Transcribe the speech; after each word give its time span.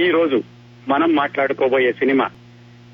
ఈ 0.00 0.10
రోజు 0.10 0.42
మనం 0.88 1.14
మాట్లాడుకోబోయే 1.14 1.92
సినిమా 1.92 2.30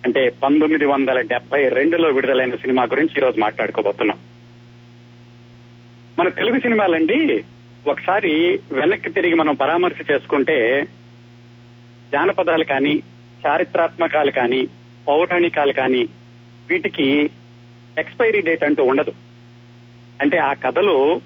అంటే 0.04 0.28
పంతొమ్మిది 0.28 0.84
వందల 0.84 1.20
డెబ్బై 1.20 1.68
రెండులో 1.68 2.08
విడుదలైన 2.08 2.54
సినిమా 2.54 2.82
గురించి 2.82 3.16
ఈ 3.16 3.20
రోజు 3.20 3.40
మాట్లాడుకోబోతున్నాం. 3.40 4.18
మన 6.18 6.28
తెలుగు 6.28 6.60
సినిమాలండి 6.60 7.44
ఒకసారి 7.86 8.60
వెనక్కి 8.72 9.10
తిరిగి 9.10 9.34
మనం 9.34 9.54
పరామర్శ 9.54 10.10
చేసుకుంటే 10.10 10.88
జానపదాలు 12.12 12.64
కానీ 12.64 13.02
చారిత్రాత్మకాలు 13.46 14.30
కానీ 14.30 14.68
పౌరాణికాలు 15.08 15.72
కానీ 15.72 16.08
వీటికి 16.68 17.30
ఎక్స్పైరీ 17.98 18.40
డేట్ 18.40 18.64
అంటూ 18.64 18.84
ఉండదు. 18.84 19.12
అంటే 20.20 20.38
ఆ 20.38 20.52
కథలు 20.52 21.20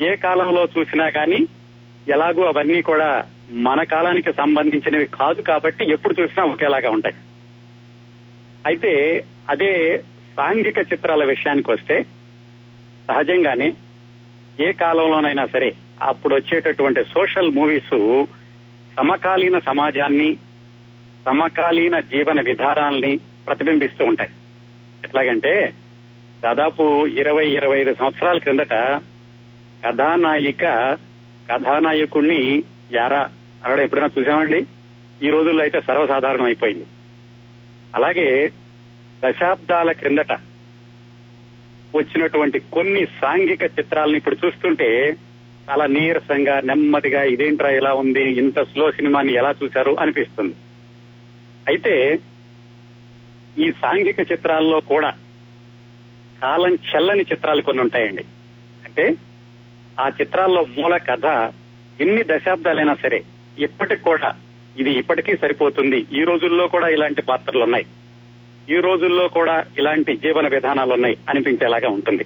ఏ 0.00 0.16
కాలంలో 0.16 0.68
చూసినా 0.78 1.08
కానీ 1.08 1.46
ఎలాగో 2.08 2.42
అవన్నీ 2.42 2.82
కూడా 2.82 3.24
మన 3.50 3.82
కాలానికి 3.82 4.32
సంబంధించినవి 4.32 5.06
కాదు 5.06 5.42
కాబట్టి 5.42 5.90
ఎప్పుడు 5.90 6.22
చూసినా 6.22 6.44
ఒకేలాగా 6.44 6.90
ఉంటాయి. 6.90 7.14
అయితే 8.66 9.24
అదే 9.48 10.02
సాంఘిక 10.36 10.78
చిత్రాల 10.78 11.24
విషయానికి 11.24 11.70
వస్తే 11.70 12.02
సహజంగానే 13.08 13.74
ఏ 14.60 14.72
కాలంలోనైనా 14.72 15.46
సరే 15.46 15.74
అప్పుడు 16.02 16.34
వచ్చేటటువంటి 16.34 17.04
సోషల్ 17.04 17.52
మూవీస్ 17.52 18.26
సమకాలీన 18.96 19.58
సమాజాన్ని 19.58 20.36
సమకాలీన 21.26 22.00
జీవన 22.00 22.40
విధానాల్ని 22.40 23.20
ప్రతిబింబిస్తూ 23.46 24.04
ఉంటాయి. 24.04 24.30
ఎట్లాగంటే 25.04 25.74
దాదాపు 26.44 27.06
ఇరవై 27.06 27.50
ఇరవై 27.50 27.80
ఐదు 27.80 27.94
సంవత్సరాల 27.94 28.38
క్రిందట 28.38 28.72
కథానాయిక 29.84 30.64
కథానాయకుణ్ణి 31.50 32.62
యారా 32.92 33.30
అనడం 33.64 33.82
ఎప్పుడైనా 33.82 34.10
చూసామండి? 34.18 34.66
ఈ 35.22 35.30
రోజుల్లో 35.30 35.62
అయితే 35.62 35.80
సర్వసాధారణం 35.80 36.44
అయిపోయింది. 36.44 36.86
అలాగే 37.94 38.52
దశాబ్దాల 39.24 39.92
క్రిందట 39.92 40.32
వచ్చినటువంటి 41.94 42.58
కొన్ని 42.58 43.06
సాంఘిక 43.06 43.62
చిత్రాలను 43.62 44.16
ఇప్పుడు 44.16 44.46
చూస్తుంటే 44.46 45.16
చాలా 45.70 45.86
నీరసంగా 45.86 46.60
నెమ్మదిగా 46.60 47.22
ఇదేంట్రా 47.22 47.70
ఇలా 47.70 47.94
ఉంది 47.94 48.22
ఇంత 48.22 48.60
స్లో 48.60 48.92
సినిమాని 48.92 49.32
ఎలా 49.32 49.54
చూశారు 49.62 49.96
అనిపిస్తుంది. 50.00 50.54
అయితే 51.66 52.18
ఈ 53.58 53.72
సాంఘిక 53.72 54.32
చిత్రాల్లో 54.32 54.80
కూడా 54.80 55.10
కాలం 56.42 56.74
చెల్లని 56.74 57.22
చిత్రాలు 57.22 57.62
కొన్ని 57.62 57.82
ఉంటాయండి. 57.82 58.24
అంటే 58.84 59.14
ఆ 60.00 60.08
చిత్రాల్లో 60.08 60.66
మూల 60.78 60.96
కథ 60.96 61.26
ఎన్ని 62.00 62.22
దశాబ్దాలైనా 62.22 62.94
సరే 62.94 63.24
ఇప్పటికి 63.58 64.02
కూడా 64.02 64.34
ఇది 64.78 64.92
ఇప్పటికీ 64.92 65.36
సరిపోతుంది. 65.36 66.06
ఈ 66.12 66.24
రోజుల్లో 66.24 66.68
కూడా 66.68 66.88
ఇలాంటి 66.88 67.22
పాత్రలు 67.22 67.62
ఉన్నాయి 67.62 67.86
ఈ 68.70 68.80
రోజుల్లో 68.80 69.28
కూడా 69.28 69.64
ఇలాంటి 69.78 70.16
జీవన 70.16 70.48
విధానాలు 70.48 70.92
ఉన్నాయి 70.92 71.16
అనిపించేలాగా 71.28 71.88
ఉంటుంది. 71.88 72.24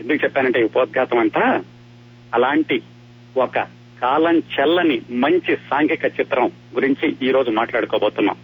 ఎందుకు 0.00 0.24
చెప్పానంటే 0.24 0.60
ఈ 0.60 0.64
ఉపోద్ఘాతం 0.64 1.18
అంతా 1.18 1.64
అలాంటి 2.34 2.82
ఒక 3.36 3.58
కాలం 4.02 4.38
చెల్లని 4.38 5.00
మంచి 5.10 5.56
సాంఘిక 5.56 6.04
చిత్రం 6.04 6.50
గురించి 6.74 7.16
ఈ 7.22 7.30
రోజు 7.30 7.50
మాట్లాడుకోబోతున్నాం. 7.50 8.36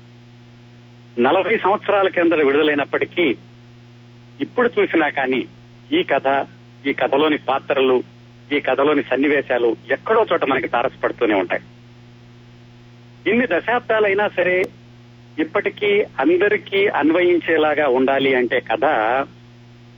నలభై 1.18 1.58
సంవత్సరాల 1.58 2.08
కింద 2.08 2.32
విడుదలైనప్పటికీ 2.32 3.36
ఇప్పుడు 4.40 4.70
చూసినా 4.80 5.08
కానీ 5.08 5.46
ఈ 5.92 6.02
కథ 6.02 6.46
ఈ 6.86 6.92
కథలోని 6.92 7.38
పాత్రలు 7.38 8.02
ఈ 8.52 8.60
కథలోని 8.60 9.02
సన్నివేశాలు 9.02 9.76
ఎక్కడో 9.90 10.26
చోట 10.32 10.44
మనకి 10.44 10.68
తారసపడుతూనే 10.68 11.34
ఉంటాయి. 11.34 11.62
ఇన్ని 13.30 13.46
దశాబ్దాలైనా 13.46 14.28
సరే 14.28 14.64
ఇప్పటికీ 15.38 16.02
అందరికీ 16.02 16.86
అన్వయించేలాగా 16.86 17.88
ఉండాలి 17.88 18.34
అంటే 18.34 18.60
కథ 18.60 18.84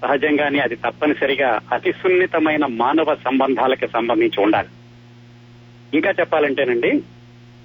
సహజంగానే 0.03 0.59
అది 0.59 0.77
తప్పనిసరిగా 0.77 1.61
అతి 1.73 1.93
సున్నితమైన 1.93 2.67
మానవ 2.67 3.15
సంబంధాలకి 3.15 3.89
సంబంధించి 3.89 4.43
ఉండాలి. 4.43 4.69
ఇంకా 5.95 6.11
చెప్పాలంటేనండి 6.11 7.03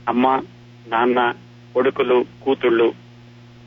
అమ్మ 0.09 0.43
నాన్న 0.87 1.33
కొడుకులు 1.73 2.25
కూతుళ్ళు 2.41 2.93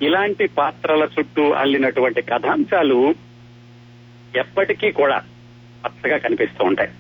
ఇలాంటి 0.03 0.47
పాత్రల 0.47 1.09
చుట్టూ 1.19 1.51
అల్లినటువంటి 1.51 2.23
కథాంశాలు 2.23 3.15
ఎప్పటికీ 4.37 4.91
కూడా 4.91 5.23
పచ్చగా 5.85 6.17
కనిపిస్తూ 6.17 6.65
ఉంటాయి. 6.65 6.91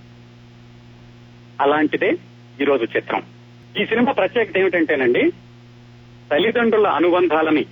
అలాంటిదే 1.61 2.13
ఈరోజు 2.61 2.85
చిత్రం. 2.97 3.23
ఈ 3.81 3.87
సినిమా 3.87 4.13
ప్రత్యేకత 4.13 4.59
ఏమిటంటేనండి 4.59 5.33
తల్లిదండ్రుల 6.31 6.87
అనుబంధాలని 6.87 7.67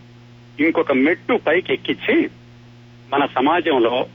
ఇంకొక 0.61 0.93
మెట్టు 0.93 1.41
పైకి 1.47 1.73
ఎక్కించి 1.73 2.31
మన 3.13 3.27
సమాజంలో 3.27 4.07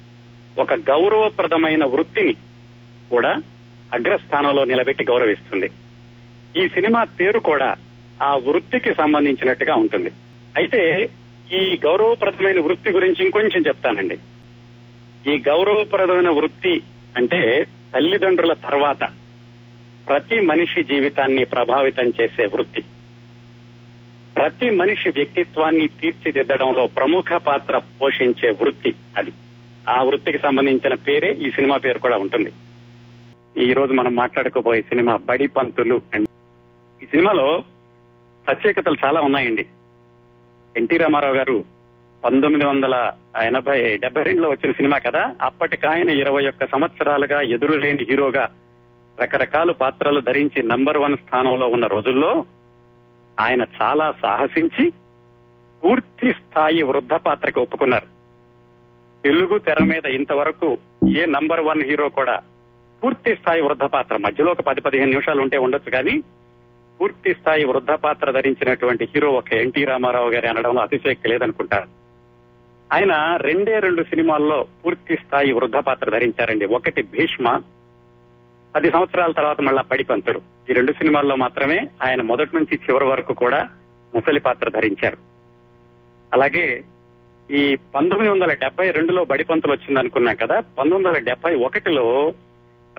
ఒక 0.57 0.73
గౌరవప్రదమైన 0.73 1.85
వృత్తిని 1.85 2.33
కూడా 3.11 3.41
అగ్రస్థానంలో 3.93 4.65
నిలబెట్టి 4.65 5.03
గౌరవిస్తుంది. 5.03 5.69
ఈ 6.63 6.67
సినిమా 6.67 7.03
పేరు 7.03 7.39
కూడా 7.39 7.75
ఆ 8.23 8.35
వృత్తికి 8.35 8.93
సంబంధించినట్టుగా 8.93 9.75
ఉంటుంది. 9.75 10.11
అయితే 10.55 11.09
ఈ 11.53 11.79
గౌరవప్రదమైన 11.85 12.59
వృత్తి 12.59 12.89
గురించి 12.89 13.25
ఇంకొంచెం 13.25 13.63
చెప్తానండి. 13.67 14.17
ఈ 15.33 15.43
గౌరవప్రదమైన 15.47 16.29
వృత్తి 16.29 16.81
అంటే 17.17 17.67
తల్లిదండ్రుల 17.93 18.53
తర్వాత 18.53 19.03
ప్రతి 20.07 20.39
మనిషి 20.39 20.83
జీవితాన్ని 20.83 21.45
ప్రభావితం 21.45 22.13
చేసే 22.21 22.45
వృత్తి. 22.45 22.81
ప్రతి 24.35 24.69
మనిషి 24.69 25.09
వ్యక్తిత్వాన్ని 25.09 25.87
తీర్చిదిద్దడంలో 25.87 26.87
ప్రముఖ 26.87 27.33
పాత్ర 27.33 27.81
పోషించే 28.01 28.49
వృత్తి 28.49 28.95
అది. 29.17 29.31
ఆ 29.89 30.03
వృత్తికి 30.03 30.37
సంబంధించిన 30.37 30.93
పేరే 30.93 31.31
ఈ 31.31 31.51
సినిమా 31.51 31.77
పేరు 31.77 31.99
కూడా 31.99 32.17
ఉంటుంది. 32.17 32.51
ఈ 33.63 33.73
రోజు 33.73 33.93
మనం 33.93 34.15
మాట్లాడుకోబోయే 34.15 34.81
సినిమా 34.81 35.15
బడి 35.15 35.47
పంతులు 35.47 36.01
అండి 36.13 36.29
ఈ 37.03 37.05
సినిమాలో 37.05 37.63
ప్రత్యేకతలు 38.47 38.97
చాలా 39.05 39.21
ఉన్నాయండి. 39.21 39.65
ఎన్టీ 40.77 40.97
రామారావు 40.97 41.35
గారు 41.35 41.65
పంతొమ్మిది 42.25 42.65
వందల 42.65 43.11
ఎనభై 43.43 43.97
డెబ్బై 43.97 44.23
రెండులో 44.23 44.49
వచ్చిన 44.49 44.71
సినిమా 44.71 44.97
కదా 44.97 45.35
అప్పటికాయన 45.41 46.09
ఇరవై 46.09 46.47
ఒక్క 46.47 46.65
సంవత్సరాలుగా 46.65 47.41
ఎదురులేని 47.41 48.05
హీరోగా 48.09 48.49
రకరకాల 49.21 49.71
పాత్రలు 49.71 50.19
ధరించి 50.19 50.63
నంబర్ 50.63 50.97
వన్ 50.97 51.17
స్థానంలో 51.17 51.67
ఉన్న 51.67 51.87
రోజుల్లో 51.87 52.45
ఆయన 53.39 53.65
చాలా 53.81 54.13
సాహసించి 54.21 54.93
పూర్తి 55.83 56.33
స్థాయి 56.33 56.83
వృద్ధ 56.83 57.13
పాత్రకి 57.13 57.59
ఒప్పుకున్నారు. 57.59 58.05
తెలుగు 59.23 59.57
తెర 59.57 59.83
మీద 59.83 60.05
ఇంతవరకు 60.05 60.77
ఏ 61.17 61.25
నంబర్ 61.25 61.61
వన్ 61.61 61.83
హీరో 61.83 62.09
కూడా 62.09 62.41
పూర్తి 63.03 63.35
స్థాయి 63.35 63.61
వృద్ధ 63.61 63.83
పాత్ర 63.83 64.17
మధ్యలో 64.17 64.51
ఒక 64.51 64.61
పది 64.61 64.81
పదిహేను 64.81 65.09
నిమిషాలు 65.09 65.41
ఉంటే 65.41 65.57
ఉండొచ్చు 65.57 65.91
కానీ 65.91 66.23
పూర్తి 67.01 67.33
స్థాయి 67.33 67.65
వృద్ధ 67.65 67.91
పాత్ర 67.91 68.31
ధరించినటువంటి 68.31 69.05
హీరో 69.05 69.31
ఒక 69.31 69.53
ఎన్టీ 69.53 69.85
రామారావు 69.85 70.29
గారి 70.29 70.47
అనడంలో 70.47 70.81
అతిశయక్తి 70.81 71.29
లేదనుకుంటారు. 71.29 71.87
ఆయన 72.93 73.35
రెండే 73.35 73.79
రెండు 73.79 74.03
సినిమాల్లో 74.03 74.65
పూర్తి 74.85 75.15
స్థాయి 75.15 75.51
వృద్ధ 75.51 75.75
పాత్ర 75.75 76.09
ధరించారండి. 76.09 76.65
ఒకటి 76.65 77.01
భీష్మ 77.01 77.61
పది 78.77 78.91
సంవత్సరాల 78.91 79.31
తర్వాత 79.31 79.61
మళ్ళా 79.61 79.81
పడిపంతుడు 79.81 80.41
ఈ 80.69 80.73
రెండు 80.73 80.91
సినిమాల్లో 80.91 81.35
మాత్రమే 81.35 81.87
ఆయన 82.03 82.21
మొదటి 82.21 82.55
నుంచి 82.55 82.75
చివరి 82.75 83.05
వరకు 83.05 83.33
కూడా 83.33 83.69
ముసలి 84.15 84.39
పాత్ర 84.39 84.69
ధరించారు. 84.69 85.17
అలాగే 86.33 86.83
ఈ 87.51 87.77
పంతొమ్మిది 87.95 88.33
వందల 88.33 88.53
డెబ్బై 88.53 88.91
రెండులో 88.91 89.25
బడిపంతులు 89.25 89.73
వచ్చింది 89.73 89.99
అనుకున్నాం 89.99 90.35
కదా 90.35 90.59
పంతొమ్మిది 90.59 91.07
వందల 91.07 91.19
డెబ్బై 91.19 91.55
ఒకటిలో 91.55 92.33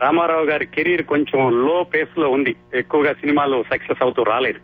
రామారావు 0.01 0.45
గారి 0.45 0.67
కెరీర్ 0.67 1.03
కొంచెం 1.03 1.67
లో 1.67 1.83
పేస్లో 1.83 2.31
ఉంది. 2.31 2.57
ఎక్కువగా 2.75 3.13
సినిమాలు 3.13 3.65
సక్సెస్ 3.71 4.03
అవుతూ 4.03 4.23
రాలేదు. 4.23 4.59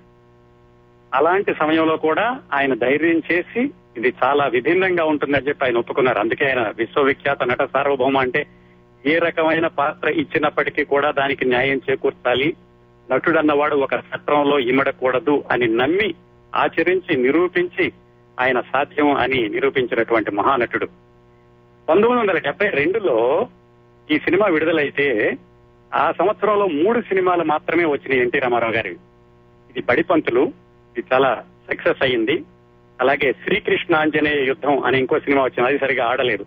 అలాంటి 1.14 1.54
సమయంలో 1.54 1.96
కూడా 1.96 2.40
ఆయన 2.52 2.74
ధైర్యం 2.74 3.22
చేసి 3.32 3.70
ఇది 3.96 4.14
చాలా 4.24 4.46
విభిన్నంగా 4.46 5.04
ఉంటుందని 5.04 5.48
చెప్పి 5.48 5.64
ఆయన 5.64 5.78
ఒప్పుకున్నారు. 5.78 6.18
అందుకే 6.18 6.46
ఆయన 6.46 6.72
విశ్వవిఖ్యాత 6.76 7.42
నట 7.42 7.62
సార్వభౌమ 7.62 8.18
అంటే 8.18 8.46
ఏ 9.06 9.18
రకమైన 9.18 9.66
పాత్ర 9.66 10.08
ఇచ్చినప్పటికీ 10.08 10.84
కూడా 10.84 11.10
దానికి 11.10 11.44
న్యాయం 11.44 11.80
చేకూర్చాలి. 11.90 12.56
నటుడు 13.10 13.38
అన్నవాడు 13.38 13.76
ఒక 13.76 13.94
చట్రంలో 13.94 14.58
ఇమడకూడదు 14.58 15.44
అని 15.50 15.68
నమ్మి 15.68 16.14
ఆచరించి 16.54 17.16
నిరూపించి 17.16 17.92
ఆయన 18.40 18.60
సాధ్యం 18.60 19.14
అని 19.14 19.48
నిరూపించినటువంటి 19.48 20.30
మహానటుడు. 20.30 20.86
పంతొమ్మిది 21.88 22.14
వందల 22.14 22.38
డెబ్బై 22.38 22.68
రెండులో 22.68 23.48
ఈ 24.10 24.18
సినిమా 24.18 24.46
విడుదలైతే 24.46 25.36
ఆ 25.94 26.12
సంవత్సరంలో 26.12 26.66
మూడు 26.66 27.00
సినిమాలు 27.00 27.44
మాత్రమే 27.44 27.84
వచ్చినాయి 27.84 28.20
ఎన్టీ 28.20 28.38
రామారావు 28.38 28.72
గారి 28.72 28.90
ఇది 29.70 29.82
బడిపంతులు 29.82 30.52
ఇది 30.98 31.04
చాలా 31.12 31.44
సక్సెస్ 31.70 32.02
అయ్యింది. 32.02 32.44
అలాగే 33.00 33.32
శ్రీకృష్ణాంజనేయ 33.32 34.44
యుద్ధం 34.44 34.84
అని 34.84 34.98
ఇంకో 34.98 35.18
సినిమా 35.18 35.42
వచ్చింది 35.42 35.68
అది 35.68 35.78
సరిగా 35.78 36.06
ఆడలేదు. 36.06 36.46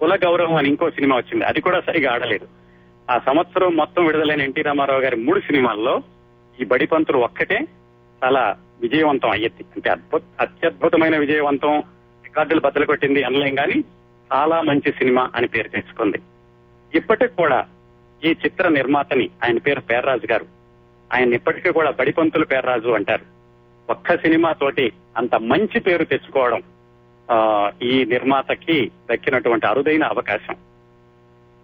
కుల 0.00 0.16
గౌరవం 0.16 0.54
అని 0.54 0.68
ఇంకో 0.68 0.90
సినిమా 0.90 1.16
వచ్చింది. 1.16 1.44
అది 1.44 1.60
కూడా 1.60 1.80
సరిగా 1.80 2.12
ఆడలేదు. 2.12 2.48
ఆ 3.10 3.18
సంవత్సరం 3.18 3.76
మొత్తం 3.76 4.06
విడుదలైన 4.06 4.42
ఎన్టీ 4.42 4.62
రామారావు 4.62 5.00
గారి 5.00 5.16
మూడు 5.16 5.40
సినిమాల్లో 5.40 6.02
ఈ 6.60 6.64
బడిపంతులు 6.64 7.18
ఒక్కటే 7.18 7.58
చాలా 8.24 8.56
విజయవంతం 8.80 9.30
అయ్యింది. 9.30 9.64
అంటే 9.76 9.90
అద్భుత 9.90 10.22
అత్యద్భుతమైన 10.40 11.16
విజయవంతం 11.16 11.78
రికార్డులు 12.24 12.60
బద్దలు 12.60 12.86
కొట్టింది 12.86 13.22
అనలేం 13.22 13.54
కానీ 13.54 13.84
చాలా 14.34 14.60
మంచి 14.60 14.92
సినిమా 14.92 15.30
అని 15.34 15.46
పేరు 15.46 15.68
తెచ్చుకుంది. 15.68 16.18
ఇప్పటికి 16.94 17.36
కూడా 17.36 17.66
ఈ 18.24 18.28
చిత్ర 18.30 18.68
నిర్మాతని 18.68 19.30
ఆయన 19.44 19.58
పేరు 19.58 19.80
పేర్రాజు 19.80 20.32
గారు. 20.32 20.46
ఆయన 21.14 21.34
ఇప్పటికీ 21.34 21.72
కూడా 21.72 21.90
బడిపంతులు 21.90 22.44
పేర్రాజు 22.44 22.88
అంటారు. 22.88 23.34
ఒక్క 23.90 24.16
సినిమా 24.16 24.52
తోటి 24.52 24.92
అంత 25.16 25.34
మంచి 25.34 25.80
పేరు 25.80 26.04
తెచ్చుకోవడం 26.04 26.62
ఈ 27.82 28.04
నిర్మాతకి 28.04 28.90
దక్కినటువంటి 29.10 29.66
అరుదైన 29.66 30.04
అవకాశం. 30.04 30.56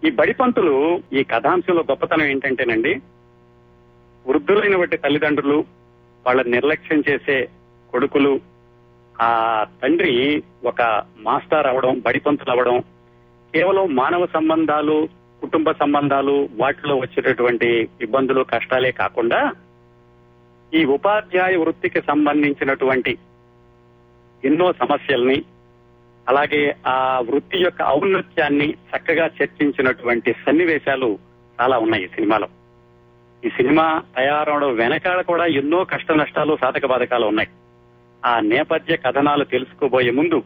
ఈ 0.03 0.11
బడిపంతులు 0.11 1.01
ఈ 1.13 1.23
కథాంశంలో 1.23 1.81
గొప్పతనం 1.81 2.25
ఏంటంటేనండి 2.25 2.93
వృద్ధులైనటువంటి 4.25 4.97
తల్లిదండ్రులు 4.97 5.65
వాళ్ళ 6.25 6.41
నిర్లక్ష్యం 6.41 7.03
చేసే 7.09 7.49
కొడుకులు 7.93 8.39
ఆ 9.15 9.63
తండ్రి 9.83 10.43
ఒక 10.65 10.81
మాస్టర్ 11.17 11.67
అవడం 11.67 11.99
బడిపంతులు 11.99 12.51
అవడం 12.51 12.81
కేవలం 13.53 13.95
మానవ 13.95 14.25
సంబంధాలు 14.25 15.09
కుటుంబ 15.41 15.71
సంబంధాలు 15.71 16.49
వాటిలో 16.51 16.95
వచ్చేటటువంటి 16.95 17.89
ఇబ్బందులు 18.01 18.41
కష్టాలే 18.43 18.91
కాకుండా 18.91 19.53
ఈ 20.73 20.85
ఉపాధ్యాయ 20.85 21.55
వృత్తికి 21.55 22.01
సంబంధించినటువంటి 22.01 23.17
ఎన్నో 24.43 24.71
సమస్యల్ని 24.71 25.37
అలాగే 26.29 26.75
ఆ 26.87 27.19
వృత్తి 27.19 27.57
యొక్క 27.57 27.81
ఔన్నత్యాన్ని 27.81 28.73
చక్కగా 28.73 29.25
చర్చించినటువంటి 29.25 30.33
సన్నివేశాలు 30.33 31.19
చాలా 31.61 31.77
ఉన్నాయి 31.77 32.03
ఈ 32.03 32.07
సినిమాలో. 32.07 32.47
ఈ 33.45 33.49
సినిమా 33.49 34.03
తయారవడం 34.15 34.75
వెనకాల 34.75 35.21
కూడా 35.21 35.45
ఎన్నో 35.45 35.83
కష్ట 35.83 36.11
నష్టాలు 36.11 36.57
సాధక 36.61 36.85
బాధకాలు 36.85 37.25
ఉన్నాయి. 37.25 37.49
ఆ 38.25 38.39
నేపథ్య 38.39 38.97
కథనాలు 38.97 39.43
తెలుసుకోబోయే 39.43 40.11
ముందు 40.11 40.43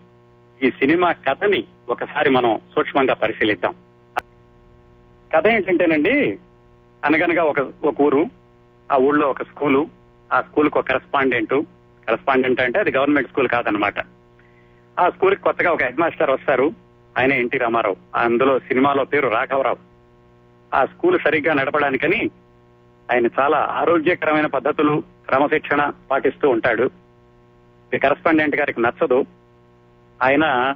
ఈ 0.64 0.70
సినిమా 0.70 1.12
కథని 1.12 1.64
ఒకసారి 1.90 2.30
మనం 2.30 2.60
సూక్ష్మంగా 2.76 3.14
పరిశీలిద్దాం. 3.14 3.76
కథ 5.34 5.48
ఏంటంటేనండి 5.48 6.40
అనగనగా 7.06 7.44
ఒక 7.44 7.60
ఒక 7.60 8.02
ఊరు 8.02 8.26
ఆ 8.92 8.96
ఊళ్ళో 8.98 9.28
ఒక 9.28 9.44
స్కూలు 9.44 9.88
ఆ 10.34 10.42
స్కూల్కి 10.42 10.78
ఒక 10.78 10.88
కరెస్పాండెంట్. 10.88 11.62
కరెస్పాండెంట్ 12.08 12.62
అంటే 12.62 12.80
అది 12.80 12.92
గవర్నమెంట్ 12.92 13.30
స్కూల్ 13.30 13.48
కాదనమాట 13.48 14.00
ఆ 15.00 15.10
స్కూల్కి 15.10 15.42
కొత్తగా 15.42 15.72
ఒక 15.72 15.84
హెడ్ 15.84 16.00
మాస్టర్ 16.00 16.30
వస్తారు. 16.30 16.72
ఆయన 17.18 17.34
ఎన్టీ 17.34 17.58
రామారావు. 17.58 17.96
అందులో 18.16 18.60
సినిమాలో 18.60 19.04
పేరు 19.04 19.28
రాఘవరావు. 19.28 19.78
ఆ 20.76 20.86
స్కూల్ 20.86 21.20
సరిగ్గా 21.20 21.54
నడపడానికని 21.54 22.30
ఆయన 23.14 23.26
చాలా 23.40 23.58
ఆరోగ్యకరమైన 23.58 24.46
పద్ధతులు 24.46 25.04
క్రమశిక్షణ 25.28 25.92
పాటిస్తూ 26.12 26.50
ఉంటాడు. 26.50 26.90
ఈ 27.94 27.98
గారికి 28.56 28.82
నచ్చదు. 28.82 29.26
ఆయన 30.24 30.76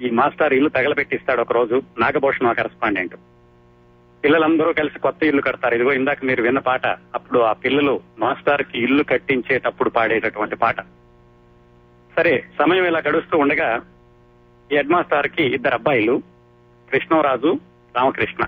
ఈ 0.00 0.10
మాస్టర్ 0.10 0.52
ఇల్లు 0.52 0.68
తగలబెట్టిస్తాడు 0.68 1.40
ఒక 1.40 1.52
రోజు 1.52 1.82
నాగభూషణ 1.98 2.46
కరస్పాండెంట్ 2.46 2.52
కరెస్పాండెంట్. 2.52 3.14
పిల్లలందరూ 4.24 4.72
కలిసి 4.72 4.98
కొత్త 4.98 5.24
ఇల్లు 5.24 5.42
కడతారు. 5.42 5.74
ఇదిగో 5.74 5.92
ఇందాక 5.92 6.24
మీరు 6.24 6.42
విన్న 6.42 6.58
పాట 6.58 6.86
అప్పుడు 6.86 7.40
ఆ 7.40 7.52
పిల్లలు 7.52 8.00
మాస్టర్కి 8.18 8.82
ఇల్లు 8.82 9.04
కట్టించేటప్పుడు 9.04 9.90
పాడేటటువంటి 9.90 10.56
పాట. 10.56 10.76
సరే 12.16 12.44
సమయం 12.58 12.84
ఇలా 12.84 12.98
గడుస్తూ 12.98 13.38
ఉండగా 13.38 13.80
ఈ 14.72 14.76
హెడ్ 14.76 14.88
మాస్టర్కి 14.88 15.42
ఇద్దరు 15.42 15.74
అబ్బాయిలు 15.74 16.22
కృష్ణరాజు 16.90 17.58
రామకృష్ణ. 17.96 18.44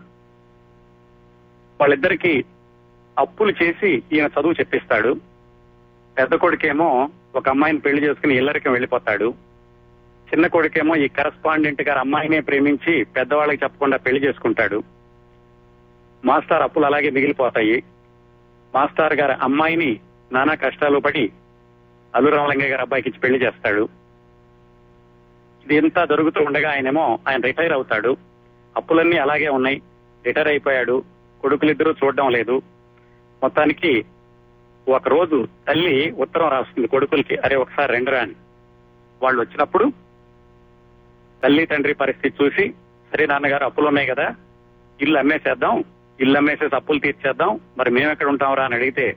వాళ్ళిద్దరికి 1.80 2.44
అప్పులు 3.18 3.54
చేసి 3.62 4.02
ఈయన 4.12 4.26
చదువు 4.26 4.52
చెప్పిస్తాడు. 4.52 5.20
పెద్ద 6.18 6.34
కొడుకేమో 6.34 7.08
ఒక 7.34 7.48
అమ్మాయిని 7.48 7.80
పెళ్ళి 7.80 8.02
చేసుకుని 8.02 8.36
ఇల్లరికం 8.36 8.72
వెళ్ళిపోతాడు. 8.72 9.34
చిన్న 10.26 10.46
కొడుకేమో 10.46 10.96
ఈ 10.96 11.08
కరస్పాండెంట్ 11.08 11.82
గారు 11.82 11.98
అమ్మాయినే 11.98 12.40
ప్రేమించి 12.40 13.04
పెద్దవాళ్ళకి 13.04 13.64
చెప్పకుండా 13.64 13.96
పెళ్ళి 13.96 14.28
చేసుకుంటాడు. 14.28 14.82
మాస్టర్ 16.24 16.62
అప్పులు 16.62 16.86
అలాగే 16.86 17.10
మిగిలిపోతాయి. 17.10 17.82
మాస్టర్ 18.74 19.14
గారి 19.14 19.32
అమ్మాయిని 19.32 20.00
నానా 20.32 20.54
కష్టాలు 20.54 20.98
పడి 20.98 21.32
అల్లురామలింగయ్య 22.16 22.70
గారి 22.70 22.82
అబ్బాయికి 22.82 23.08
ఇచ్చి 23.08 23.20
పెళ్ళి 23.20 23.42
చేస్తాడు. 23.42 23.88
ఇది 25.70 25.88
జరుగుతూ 25.88 26.44
ఉండగా 26.44 26.70
ఆయనేమో 26.70 27.18
ఆయన 27.28 27.40
రిటైర్ 27.40 27.72
అవుతాడు. 27.72 28.16
అప్పులన్నీ 28.76 29.16
అలాగే 29.16 29.48
ఉన్నాయి. 29.48 29.82
రిటైర్ 30.26 30.48
అయిపోయాడు. 30.48 31.04
కొడుకులిద్దరూ 31.40 31.94
చూడడం 32.04 32.30
లేదు. 32.30 32.62
మొత్తానికి 33.42 34.04
ఒక 34.88 35.08
రోజు 35.08 35.48
తల్లి 35.68 36.10
ఉత్తరం 36.10 36.48
రాస్తుంది 36.48 36.88
కొడుకులకి 36.88 37.36
అరే 37.36 37.56
ఒకసారి 37.56 37.92
రెండురా 37.92 38.20
అని. 38.20 38.34
వాళ్ళు 39.22 39.40
వచ్చినప్పుడు 39.40 39.92
తల్లి 41.42 41.66
తండ్రి 41.66 41.94
పరిస్థితి 41.94 42.44
చూసి 42.44 42.74
సరే 43.12 43.26
నాన్నగారు 43.26 43.64
అప్పులు 43.64 43.86
ఉన్నాయి 43.86 44.06
కదా 44.06 44.34
ఇల్లు 45.00 45.18
అమ్మేసేద్దాం 45.18 45.84
ఇల్లు 46.20 46.38
అమ్మేసేసి 46.38 46.74
అప్పులు 46.74 46.98
తీర్చేద్దాం 46.98 47.60
మరి 47.78 47.90
మేము 47.90 48.10
ఎక్కడ 48.10 48.26
ఉంటాంరా 48.26 48.64
అని 48.64 48.74
అడిగితే 48.74 49.16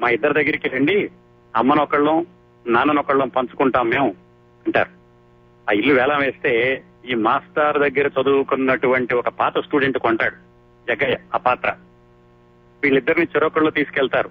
మా 0.00 0.08
ఇద్దరి 0.08 0.34
దగ్గరికి 0.34 0.68
రండి 0.68 1.10
అమ్మనొకళ్ళం 1.56 2.26
నాన్ననొకళ్ళం 2.66 3.28
పంచుకుంటాం 3.28 3.88
మేము 3.88 4.14
అంటారు. 4.66 4.90
ఆ 5.68 5.72
ఇల్లు 5.72 5.94
వేలం 5.94 6.20
వేస్తే 6.20 6.84
ఈ 7.10 7.14
మాస్టర్ 7.14 7.78
దగ్గర 7.78 8.10
చదువుకున్నటువంటి 8.20 9.14
ఒక 9.14 9.28
పాత 9.28 9.58
స్టూడెంట్ 9.60 9.98
కొంటాడు 9.98 10.36
జగ్గయ్య 10.88 11.18
ఆ 11.34 11.36
పాత్ర. 11.36 11.76
వీళ్ళిద్దరిని 12.82 13.28
చెరొకళ్ళు 13.36 13.70
తీసుకెళ్తారు 13.70 14.30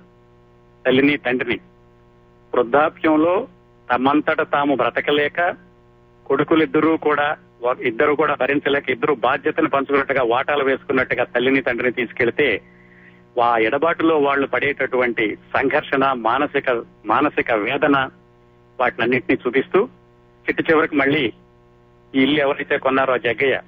తల్లిని 0.85 1.17
తండ్రిని. 1.17 1.59
వృద్ధాప్యంలో 2.55 3.47
తమంతట 3.91 4.51
తాము 4.51 4.75
బ్రతకలేక 4.75 5.55
కొడుకులిద్దరూ 6.25 6.97
కూడా 6.97 7.37
ఇద్దరు 7.81 8.13
కూడా 8.13 8.35
భరించలేక 8.35 8.89
ఇద్దరు 8.89 9.13
బాధ్యతను 9.13 9.69
పంచుకున్నట్టుగా 9.69 10.23
వాటాలు 10.23 10.63
వేసుకున్నట్టుగా 10.63 11.23
తల్లిని 11.23 11.61
తండ్రిని 11.61 11.93
తీసుకెళ్తే 11.93 12.61
ఆ 13.41 13.57
ఎడబాటులో 13.57 14.17
వాళ్ళు 14.17 14.47
పడేటటువంటి 14.47 15.35
సంఘర్షణ 15.35 16.13
మానసిక 16.13 16.83
మానసిక 17.05 17.51
వేదన 17.51 18.09
వాటినన్నింటినీ 18.79 19.39
చూపిస్తూ 19.47 19.85
చిట్టు 20.47 20.63
చివరికి 20.71 20.95
మళ్ళీ 20.95 21.33
ఈ 22.15 22.21
ఇల్లు 22.23 22.39
ఎవరైతే 22.39 22.77
కొన్నారో 22.77 23.17
జగ్గయ్య 23.17 23.61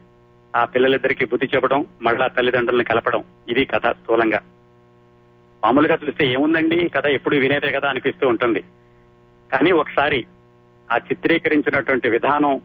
ఆ 0.56 0.66
పిల్లలిద్దరికి 0.66 1.26
బుద్ధి 1.26 1.50
చెప్పడం 1.56 1.86
మళ్ళా 2.02 2.28
తల్లిదండ్రులను 2.28 2.84
కలపడం 2.84 3.24
ఇది 3.50 3.66
కథ 3.66 3.86
స్థూలంగా. 3.86 4.40
మామూలుగా 5.64 6.00
చూస్తే 6.08 6.28
ఏముందండి? 6.28 6.90
కథ 6.90 7.06
ఎప్పుడు 7.06 7.36
వినేదే 7.36 7.72
కదా 7.72 7.90
అనిపిస్తూ 7.90 8.28
ఉంటుంది. 8.28 8.64
కానీ 9.52 9.72
ఒకసారి 9.72 10.26
ఆ 10.92 10.98
చిత్రీకరించినటువంటి 10.98 12.10
విధానం 12.10 12.62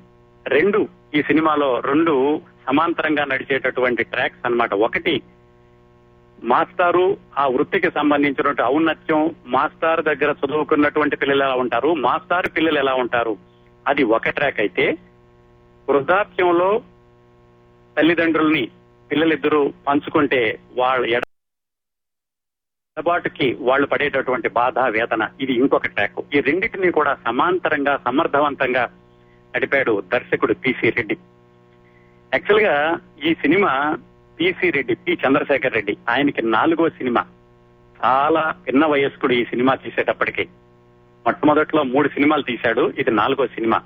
రెండు 0.46 0.88
ఈ 1.14 1.22
సినిమాలో 1.22 1.80
రెండు 1.80 2.40
సమాంతరంగా 2.66 3.24
నడిచేటటువంటి 3.24 4.04
ట్రాక్స్ 4.04 4.46
అన్నమాట. 4.46 4.74
ఒకటి 4.74 5.22
మాస్టారు 6.42 7.04
ఆ 7.42 7.44
వృత్తికి 7.46 7.90
సంబంధించినటువంటి 7.90 8.62
ఔన్నత్యం 8.62 9.22
మాస్టార్ 9.54 10.02
దగ్గర 10.02 10.30
చదువుకున్నటువంటి 10.40 11.16
పిల్లలు 11.16 11.44
ఎలా 11.44 11.56
ఉంటారు 11.64 11.90
మాస్టార్ 12.06 12.48
పిల్లలు 12.56 12.78
ఎలా 12.78 12.94
ఉంటారు 13.02 13.34
అది 13.86 14.02
ఒక 14.16 14.34
ట్రాక్ 14.38 14.60
అయితే 14.60 14.86
వృద్ధాప్యంలో 15.88 16.70
తల్లిదండ్రుల్ని 17.96 18.64
పిల్లలిద్దరూ 19.10 19.62
పంచుకుంటే 19.86 20.40
వాళ్ళ 20.78 21.04
ఎడబాటుకి 22.96 23.48
వాళ్ళు 23.68 23.86
పడేటటువంటి 23.92 24.48
బాధ 24.58 24.78
వేదన 24.96 25.22
ఇది 25.40 25.52
ఇంకొక 25.52 25.86
ట్రాక్. 25.86 26.20
ఈ 26.34 26.40
రెండింటినీ 26.40 26.90
కూడా 26.90 27.12
సమాంతరంగా 27.26 27.94
సమర్థవంతంగా 28.06 28.84
నడిపాడు 29.54 29.94
దర్శకుడు 30.14 30.54
పిసి 30.64 30.90
రెడ్డి. 30.96 31.16
యాక్చువల్గా 32.32 32.74
ఈ 33.26 33.34
cinema 33.42 33.72
PC 34.40 34.70
Reddy 34.70 34.94
P. 34.94 35.12
Chandrasekhar 35.12 35.72
Reddy 35.72 35.96
ఆయనకి 36.08 36.42
నాలుగో 36.42 36.88
సినిమా. 36.88 37.24
చాలా 38.04 38.54
చిన్న 38.68 38.86
వయస్కుడు 38.86 39.32
ఈ 39.32 39.44
సినిమా 39.44 39.74
తీసేటప్పటికి. 39.74 40.44
మొట్టమొదట్లో 41.26 41.82
మూడు 41.82 42.08
సినిమాలు 42.08 42.42
తీశాడు 42.42 42.92
ఇది 42.98 43.10
నాలుగో 43.10 43.46
సినిమా. 43.46 43.82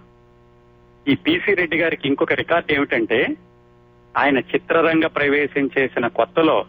ఈ 1.08 1.14
పిసి 1.14 1.54
రెడ్డి 1.54 1.76
గారికి 1.76 2.08
ఇంకొక 2.08 2.32
రికార్డ్ 2.32 2.72
ఏమిటంటే 2.72 3.36
ఆయన 4.16 4.38
చిత్రరంగ 4.38 5.06
ప్రవేశం 5.06 5.70
చేసిన 5.78 6.06
కొత్తలో 6.06 6.64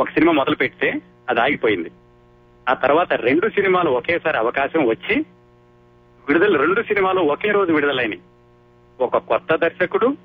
ఒక 0.00 0.08
సినిమా 0.08 0.32
మొదలు 0.32 0.54
పెడితే 0.54 1.00
అది 1.28 1.40
ఆగిపోయింది. 1.40 1.90
ఆ 2.68 2.74
తర్వాత 2.74 3.12
రెండు 3.12 3.48
సినిమాలు 3.48 3.90
ఒకేసారి 3.90 4.36
అవకాశం 4.36 4.86
వచ్చి 4.86 5.20
విడుదల 6.28 6.56
రెండు 6.56 6.82
సినిమాలు 6.82 7.20
ఒకే 7.20 7.50
రోజు 7.50 7.72
విడుదలైనవి 7.72 8.18
ఒక 9.00 9.16
కొత్త 9.16 9.54
దర్శకుడు 9.54 10.16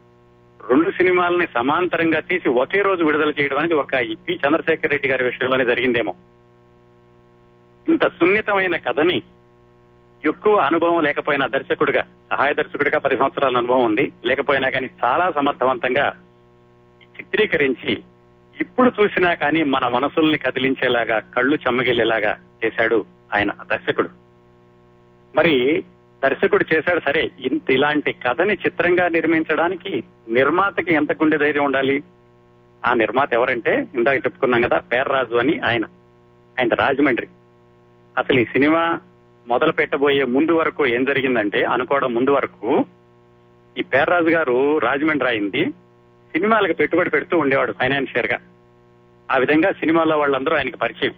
రెండు 0.70 0.92
సినిమాలని 0.92 1.48
సమాంతరంగా 1.54 2.20
తీసి 2.20 2.50
ఒకే 2.50 2.82
రోజు 2.82 3.04
విడుదల 3.04 3.30
చేయడం 3.30 3.58
అనేది 3.58 3.74
ఒక 3.74 3.94
ఇపి 3.94 4.24
పి 4.24 4.40
చంద్రశేఖర్ 4.48 4.92
రెడ్డి 4.92 5.08
గారి 5.08 5.24
విషయంలోనే 5.24 5.66
జరిగిందేమో. 5.66 6.16
ఇంత 7.88 8.08
సున్నితమైన 8.08 8.78
కథని 8.78 9.22
ఎక్కువ 10.26 10.56
అనుభవం 10.56 11.04
లేకపోయినా 11.04 11.48
దర్శకుడిగా 11.48 12.06
సహాయ 12.32 12.54
దర్శకుడిగా 12.54 13.00
పది 13.00 13.18
సంవత్సరాల 13.18 13.58
అనుభవం 13.58 13.84
ఉంది. 13.84 14.12
లేకపోయినా 14.26 14.70
కానీ 14.70 14.90
చాలా 15.06 15.32
సమర్థవంతంగా 15.32 16.14
చిత్రీకరించి 17.20 18.04
ఇప్పుడు 18.62 18.92
చూసినా 19.02 19.34
కానీ 19.34 19.64
మన 19.64 19.88
మనసుల్ని 19.88 20.38
కదిలించేలాగా 20.38 21.20
కళ్ళు 21.20 21.56
చెమ్మగిలేలాగా 21.56 22.38
చేశాడు 22.66 23.06
ఆయన 23.36 23.52
దర్శకుడు. 23.52 24.10
మరి 25.36 25.84
దర్శకుడు 26.24 26.66
చేశాడు 26.74 27.02
సరే 27.06 27.32
ఇంత 27.40 27.72
ఇలాంటి 27.72 28.12
కథని 28.14 28.54
చిత్రంగా 28.54 29.08
నిర్మించడానికి 29.08 30.04
నిర్మాతకి 30.30 30.94
ఎంత 30.94 31.12
గుండె 31.12 31.38
ధైర్యం 31.38 31.64
ఉండాలి? 31.64 32.04
ఆ 32.86 32.94
నిర్మాత 32.94 33.34
ఎవరంటే 33.34 33.88
ఇందాక 33.96 34.16
చెప్పుకున్నాం 34.16 34.62
కదా 34.62 34.78
పేర్రాజు 34.78 35.36
అని 35.36 35.60
ఆయన 35.60 35.86
ఆయన 36.60 36.74
రాజమండ్రి. 36.74 37.28
అసలు 38.18 38.40
ఈ 38.40 38.46
సినిమా 38.46 39.00
మొదలు 39.48 39.72
పెట్టబోయే 39.72 40.24
ముందు 40.24 40.52
వరకు 40.52 40.88
ఏం 40.88 41.06
జరిగిందంటే 41.06 41.64
అనుకోవడం 41.64 42.14
ముందు 42.14 42.32
వరకు 42.32 42.86
ఈ 43.78 43.84
పేర్రాజు 43.84 44.30
గారు 44.30 44.78
రాజమండ్రి 44.78 45.30
అయింది 45.30 45.66
సినిమాలకు 46.32 46.74
పెట్టుబడి 46.74 47.10
పెడుతూ 47.10 47.38
ఉండేవాడు 47.38 47.72
ఫైనాన్షియర్గా 47.72 48.40
ఆ 49.32 49.38
విధంగా 49.38 49.72
సినిమాలో 49.72 50.18
వాళ్ళందరూ 50.20 50.56
ఆయనకి 50.56 50.78
పరిచయం. 50.78 51.14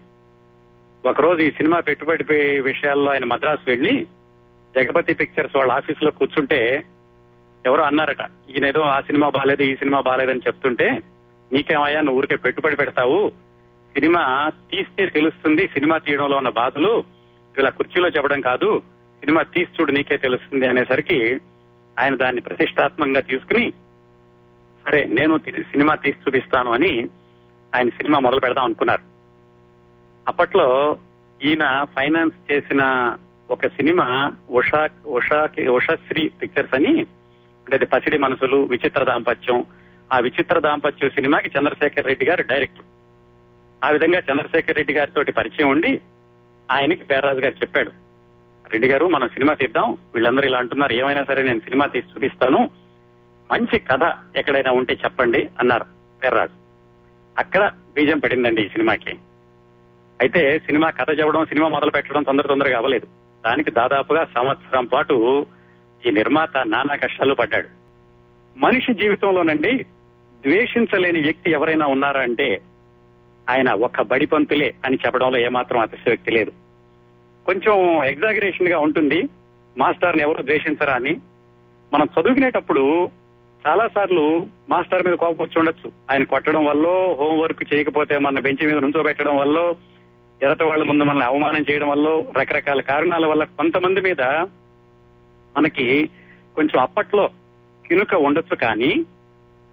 ఒకరోజు 1.06 1.42
ఈ 1.42 1.52
సినిమా 1.52 1.80
పెట్టుబడి 1.80 2.60
విషయాల్లో 2.60 3.12
ఆయన 3.12 3.26
మద్రాసు 3.26 3.70
వెళ్ళి 3.70 4.08
జగపతి 4.76 5.14
పిక్చర్స్ 5.14 5.56
వాళ్ళ 5.56 5.72
ఆఫీస్లో 5.72 6.12
కూర్చుంటే 6.12 6.86
ఎవరో 7.66 7.84
అన్నారట 7.84 8.22
ఈయన 8.50 8.66
ఏదో 8.66 8.82
ఆ 8.82 9.02
సినిమా 9.02 9.30
బాగాలేదు 9.30 9.64
ఈ 9.64 9.76
సినిమా 9.76 10.02
బాగాలేదని 10.02 10.40
చెప్తుంటే 10.40 11.04
నీకేమయ్యా 11.52 12.02
నువ్వు 12.02 12.20
ఊరికే 12.20 12.36
పెట్టుబడి 12.36 12.76
పెడతావు? 12.76 13.32
సినిమా 13.96 14.50
తీస్తే 14.72 15.06
తెలుస్తుంది 15.06 15.68
సినిమా 15.68 15.98
తీయడంలో 15.98 16.38
ఉన్న 16.38 16.50
బాధలు 16.50 17.04
ఇలా 17.58 17.70
కుర్చీలో 17.70 18.08
చెప్పడం 18.08 18.42
కాదు 18.42 18.80
సినిమా 19.24 19.44
తీసి 19.44 19.82
చూడు 19.82 19.92
నీకే 19.92 20.18
తెలుస్తుంది 20.18 20.68
అనేసరికి 20.68 21.42
ఆయన 22.00 22.16
దాన్ని 22.16 22.42
ప్రతిష్టాత్మకంగా 22.42 23.20
తీసుకుని 23.20 23.72
సరే 24.86 25.04
నేను 25.04 25.38
సినిమా 25.72 25.96
తీసి 25.96 26.18
చూపిస్తాను 26.18 26.72
అని 26.72 27.10
ఆయన 27.76 27.90
సినిమా 27.90 28.20
మొదలు 28.20 28.40
పెడదాం 28.40 28.64
అనుకున్నారు. 28.64 29.02
అప్పట్లో 30.28 30.98
ఈయన 31.42 31.86
ఫైనాన్స్ 31.96 32.52
చేసిన 32.52 32.82
ఒక 33.50 33.68
సినిమా 33.68 34.32
ఉషా 34.50 34.90
ఉషాకి 35.08 35.68
ఉషశ్రీ 35.68 36.30
పిక్చర్స్ 36.30 36.74
అని 36.74 37.00
అంటే 37.64 37.76
అది 37.76 37.86
పసిడి 37.86 38.18
మనసులు 38.18 38.58
విచిత్ర 38.58 39.04
దాంపత్యం. 39.04 39.66
ఆ 40.14 40.20
విచిత్ర 40.20 40.60
దాంపత్యం 40.60 41.10
సినిమాకి 41.10 41.52
చంద్రశేఖర్ 41.60 42.06
రెడ్డి 42.06 42.26
గారు 42.26 42.44
డైరెక్టర్ 42.44 42.86
ఆ 43.84 43.90
విధంగా 43.90 44.20
చంద్రశేఖర్ 44.20 44.76
రెడ్డి 44.76 44.94
గారితో 44.94 45.32
పరిచయం 45.32 45.70
ఉండి 45.70 46.02
ఆయనకి 46.72 47.04
పేర్రాజు 47.04 47.40
గారు 47.40 47.54
చెప్పాడు. 47.54 47.92
రెడ్డి 48.72 48.90
గారు 48.90 49.08
మనం 49.08 49.30
సినిమా 49.30 49.54
తీద్దాం. 49.54 49.98
వీళ్ళందరూ 50.14 50.48
ఇలా 50.48 50.60
అంటున్నారు. 50.60 50.94
ఏమైనా 50.94 51.24
సరే 51.24 51.44
నేను 51.44 51.60
సినిమా 51.60 51.86
తీసి 51.86 52.08
చూపిస్తాను. 52.16 52.70
మంచి 53.52 53.80
కథ 53.80 54.14
ఎక్కడైనా 54.36 54.72
ఉంటే 54.72 54.94
చెప్పండి 54.94 55.50
అన్నారు 55.60 55.86
పేర్రాజు. 56.24 56.54
అక్కడ 57.38 57.72
బీజం 57.94 58.20
పడిందండి 58.20 58.62
ఈ 58.62 58.68
సినిమాకి. 58.68 59.18
అయితే 60.22 60.60
సినిమా 60.60 60.90
కథ 60.90 61.20
చెప్పడం 61.20 61.46
సినిమా 61.46 61.68
మొదలు 61.68 61.92
పెట్టడం 61.92 62.24
తొందర 62.24 62.48
తొందరగా 62.48 62.78
అవ్వలేదు. 62.78 63.23
దానికి 63.46 63.72
దాదాపుగా 63.72 64.28
సంవత్సరం 64.36 64.86
పాటు 64.86 65.46
ఈ 66.08 66.12
నిర్మాత 66.12 66.58
నానా 66.58 66.96
కష్టాలు 66.96 67.34
పడ్డాడు. 67.34 67.68
మనిషి 68.60 68.94
జీవితంలోనండి 68.94 69.84
ద్వేషించలేని 70.42 71.22
వ్యక్తి 71.22 71.52
ఎవరైనా 71.52 71.86
ఉన్నారా 71.86 72.22
అంటే 72.22 72.62
ఆయన 73.50 73.72
ఒక్క 73.72 74.02
బడి 74.02 74.26
పంతులే 74.26 74.74
అని 74.86 74.98
చెప్పడంలో 75.06 75.40
ఏమాత్రం 75.40 75.80
అతిశయోక్తి 75.80 76.32
లేదు. 76.32 76.52
కొంచెం 77.46 78.04
ఎగ్జాగరేషన్గా 78.04 78.80
ఉంటుంది. 78.80 79.24
మాస్టర్ని 79.78 80.24
ఎవరు 80.24 80.44
ద్వేషించరా 80.44 80.94
అని. 80.94 81.18
మనం 81.94 82.06
చదువుకునేటప్పుడు 82.06 83.10
చాలా 83.68 83.88
సార్లు 83.88 84.48
మాస్టర్ 84.70 85.08
మీద 85.08 85.16
కోపం 85.16 85.36
వచ్చి 85.42 85.60
ఉండొచ్చు. 85.60 85.92
ఆయన 86.12 86.24
కొట్టడం 86.24 86.66
వల్ల 86.66 86.88
హోంవర్క్ 87.20 87.74
చేయకపోతే 87.74 88.18
మన 88.18 88.40
బెంచ్ 88.40 88.66
మీద 88.66 88.76
నుంచోబెట్టడం 88.76 89.38
వల్ల 89.38 89.74
ఎదట 90.42 90.64
వాళ్ళ 90.64 90.84
ముందు 90.84 91.04
మనల్ని 91.04 91.26
అవమానం 91.26 91.66
చేయడం 91.72 91.90
వల్ల 91.90 92.24
రకరకాల 92.40 92.82
కారణాల 92.82 93.26
వల్ల 93.26 93.44
కొంతమంది 93.44 94.02
మీద 94.02 94.22
మనకి 95.58 96.10
కొంచెం 96.56 96.82
అప్పట్లో 96.82 97.30
కినుక 97.88 98.14
ఉండొచ్చు 98.14 98.56
కానీ 98.56 99.06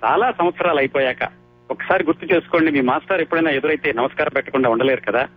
చాలా 0.04 0.32
సంవత్సరాలు 0.32 0.78
అయిపోయాక 0.78 1.28
ఒకసారి 1.70 2.04
గుర్తు 2.04 2.34
చేసుకోండి 2.34 2.70
మీ 2.70 2.80
మాస్టర్ 2.80 3.20
ఎప్పుడైనా 3.20 3.50
ఎదురైతే 3.50 3.92
నమస్కారం 3.92 4.32
పెట్టకుండా 4.36 4.70
ఉండలేరు 4.70 5.00
కదా? 5.00 5.28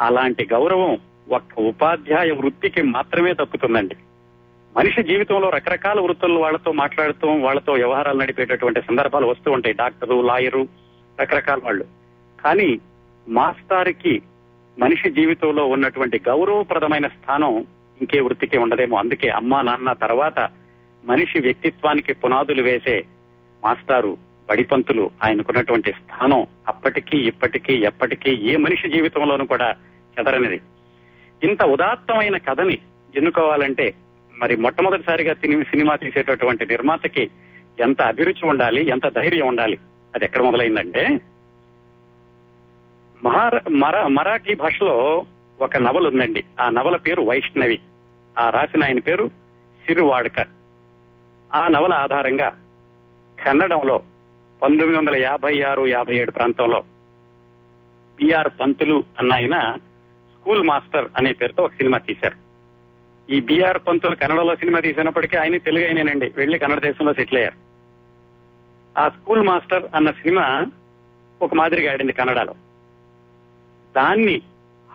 అలాంటి 0.00 0.48
గౌరవం 0.52 0.98
ఒక్క 1.32 1.60
ఉపాధ్యాయ 1.60 2.30
వృత్తికి 2.30 2.82
మాత్రమే 2.82 3.32
దక్కుతుందండి. 3.32 3.96
మనిషి 4.76 5.02
జీవితంలో 5.02 5.50
రకరకాల 5.50 6.00
వృత్తులు 6.00 6.38
వాళ్ళతో 6.38 6.72
మాట్లాడుతూ 6.72 7.28
వాళ్ళతో 7.28 7.72
వ్యవహారాలు 7.72 8.18
నడిపేటటువంటి 8.18 8.80
సందర్భాలు 8.80 9.26
వస్తూ 9.26 9.52
ఉంటాయి. 9.52 9.74
డాక్టరు 9.74 10.22
లాయరు 10.26 10.68
రకరకాల 11.20 11.58
వాళ్ళు. 11.64 11.84
కానీ 12.44 12.78
మాస్టార్కి 13.28 14.22
మనిషి 14.78 15.10
జీవితంలో 15.10 15.66
ఉన్నటువంటి 15.66 16.20
గౌరవప్రదమైన 16.28 17.06
స్థానం 17.06 17.66
ఇంకే 18.00 18.20
వృత్తికి 18.20 18.58
ఉండదేమో. 18.58 18.96
అందుకే 18.96 19.28
అమ్మా 19.28 19.62
నాన్న 19.62 19.92
తర్వాత 19.92 20.48
మనిషి 21.04 21.40
వ్యక్తిత్వానికి 21.40 22.12
పునాదులు 22.12 22.62
వేసే 22.62 23.04
మాస్టారు 23.64 24.16
బడిపంతులు 24.50 25.10
ఆయనకున్నటువంటి 25.24 25.92
స్థానం 25.92 26.46
అప్పటికీ 26.68 27.18
ఇప్పటికీ 27.18 27.74
ఎప్పటికీ 27.74 28.30
ఏ 28.30 28.56
మనిషి 28.56 28.88
జీవితంలోనూ 28.88 29.46
కూడా 29.46 29.74
చెదరనిది. 30.18 30.60
ఇంత 31.42 31.62
ఉదాత్తమైన 31.62 32.36
కథని 32.36 32.78
ఎన్నుకోవాలంటే 33.16 33.94
మరి 34.38 34.56
మొట్టమొదటిసారిగా 34.56 35.34
సినిమా 35.62 35.96
తీసేటటువంటి 35.96 36.66
నిర్మాతకి 36.66 37.30
ఎంత 37.80 38.02
అభిరుచి 38.02 38.48
ఉండాలి 38.48 38.88
ఎంత 38.88 39.08
ధైర్యం 39.08 39.46
ఉండాలి 39.46 39.78
అది 40.14 40.24
ఎక్కడ 40.24 40.42
మొదలైందంటే 40.42 41.08
మర 43.24 43.60
మరాఠీ 44.06 44.54
భాషలో 44.54 45.24
ఒక 45.60 45.76
నవల 45.76 46.08
ఉందండి. 46.08 46.44
ఆ 46.60 46.68
నవల 46.68 46.96
పేరు 46.96 47.22
వైష్ణవి. 47.22 47.80
ఆ 48.38 48.50
రాసిన 48.50 48.84
ఆయన 48.84 48.98
పేరు 48.98 49.28
సిరువాడ్కర్. 49.86 50.48
ఆ 51.54 51.68
నవల 51.68 51.94
ఆధారంగా 51.94 52.48
కన్నడంలో 53.44 53.98
పంతొమ్మిది 54.62 54.96
వందల 54.96 55.16
యాభై 55.16 55.62
ఆరు 55.62 55.86
యాభై 55.86 56.16
ఏడు 56.16 56.30
ప్రాంతంలో 56.30 56.80
బిఆర్ 58.18 58.48
పంతులు 58.60 59.04
అన్న 59.18 59.32
ఆయన 59.32 59.76
స్కూల్ 60.38 60.62
మాస్టర్ 60.62 61.08
అనే 61.16 61.32
పేరుతో 61.32 61.62
ఒక 61.62 61.72
సినిమా 61.72 61.98
తీశారు. 61.98 62.36
ఈ 63.32 63.40
బిఆర్ 63.40 63.78
పంతులు 63.88 64.16
కన్నడలో 64.16 64.56
సినిమా 64.56 64.80
తీసినప్పటికీ 64.80 65.36
ఆయన 65.36 65.56
తెలుగు 65.56 65.84
అయినేనండి. 65.84 66.32
వెళ్ళి 66.36 66.58
కన్నడ 66.58 66.80
దేశంలో 66.80 67.14
సెటిల్ 67.14 67.36
అయ్యారు. 67.36 67.68
ఆ 69.00 69.08
స్కూల్ 69.08 69.42
మాస్టర్ 69.42 69.82
అన్న 69.94 70.10
సినిమా 70.10 70.66
ఒక 71.42 71.54
మాదిరిగా 71.54 71.92
ఆడింది 71.92 72.12
కన్నడలో. 72.12 72.54
దాన్ని 73.96 74.42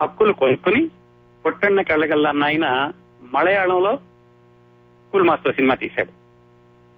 హక్కులు 0.02 0.34
కొనుక్కుని 0.34 0.90
పుట్టన్న 1.46 1.82
కళ్ళగల్ల 1.82 2.28
అన్న 2.28 2.44
ఆయన 2.44 2.92
మలయాళంలో 3.34 3.96
స్కూల్ 5.08 5.24
మాస్టర్ 5.24 5.56
సినిమా 5.56 5.76
తీశాడు. 5.76 6.12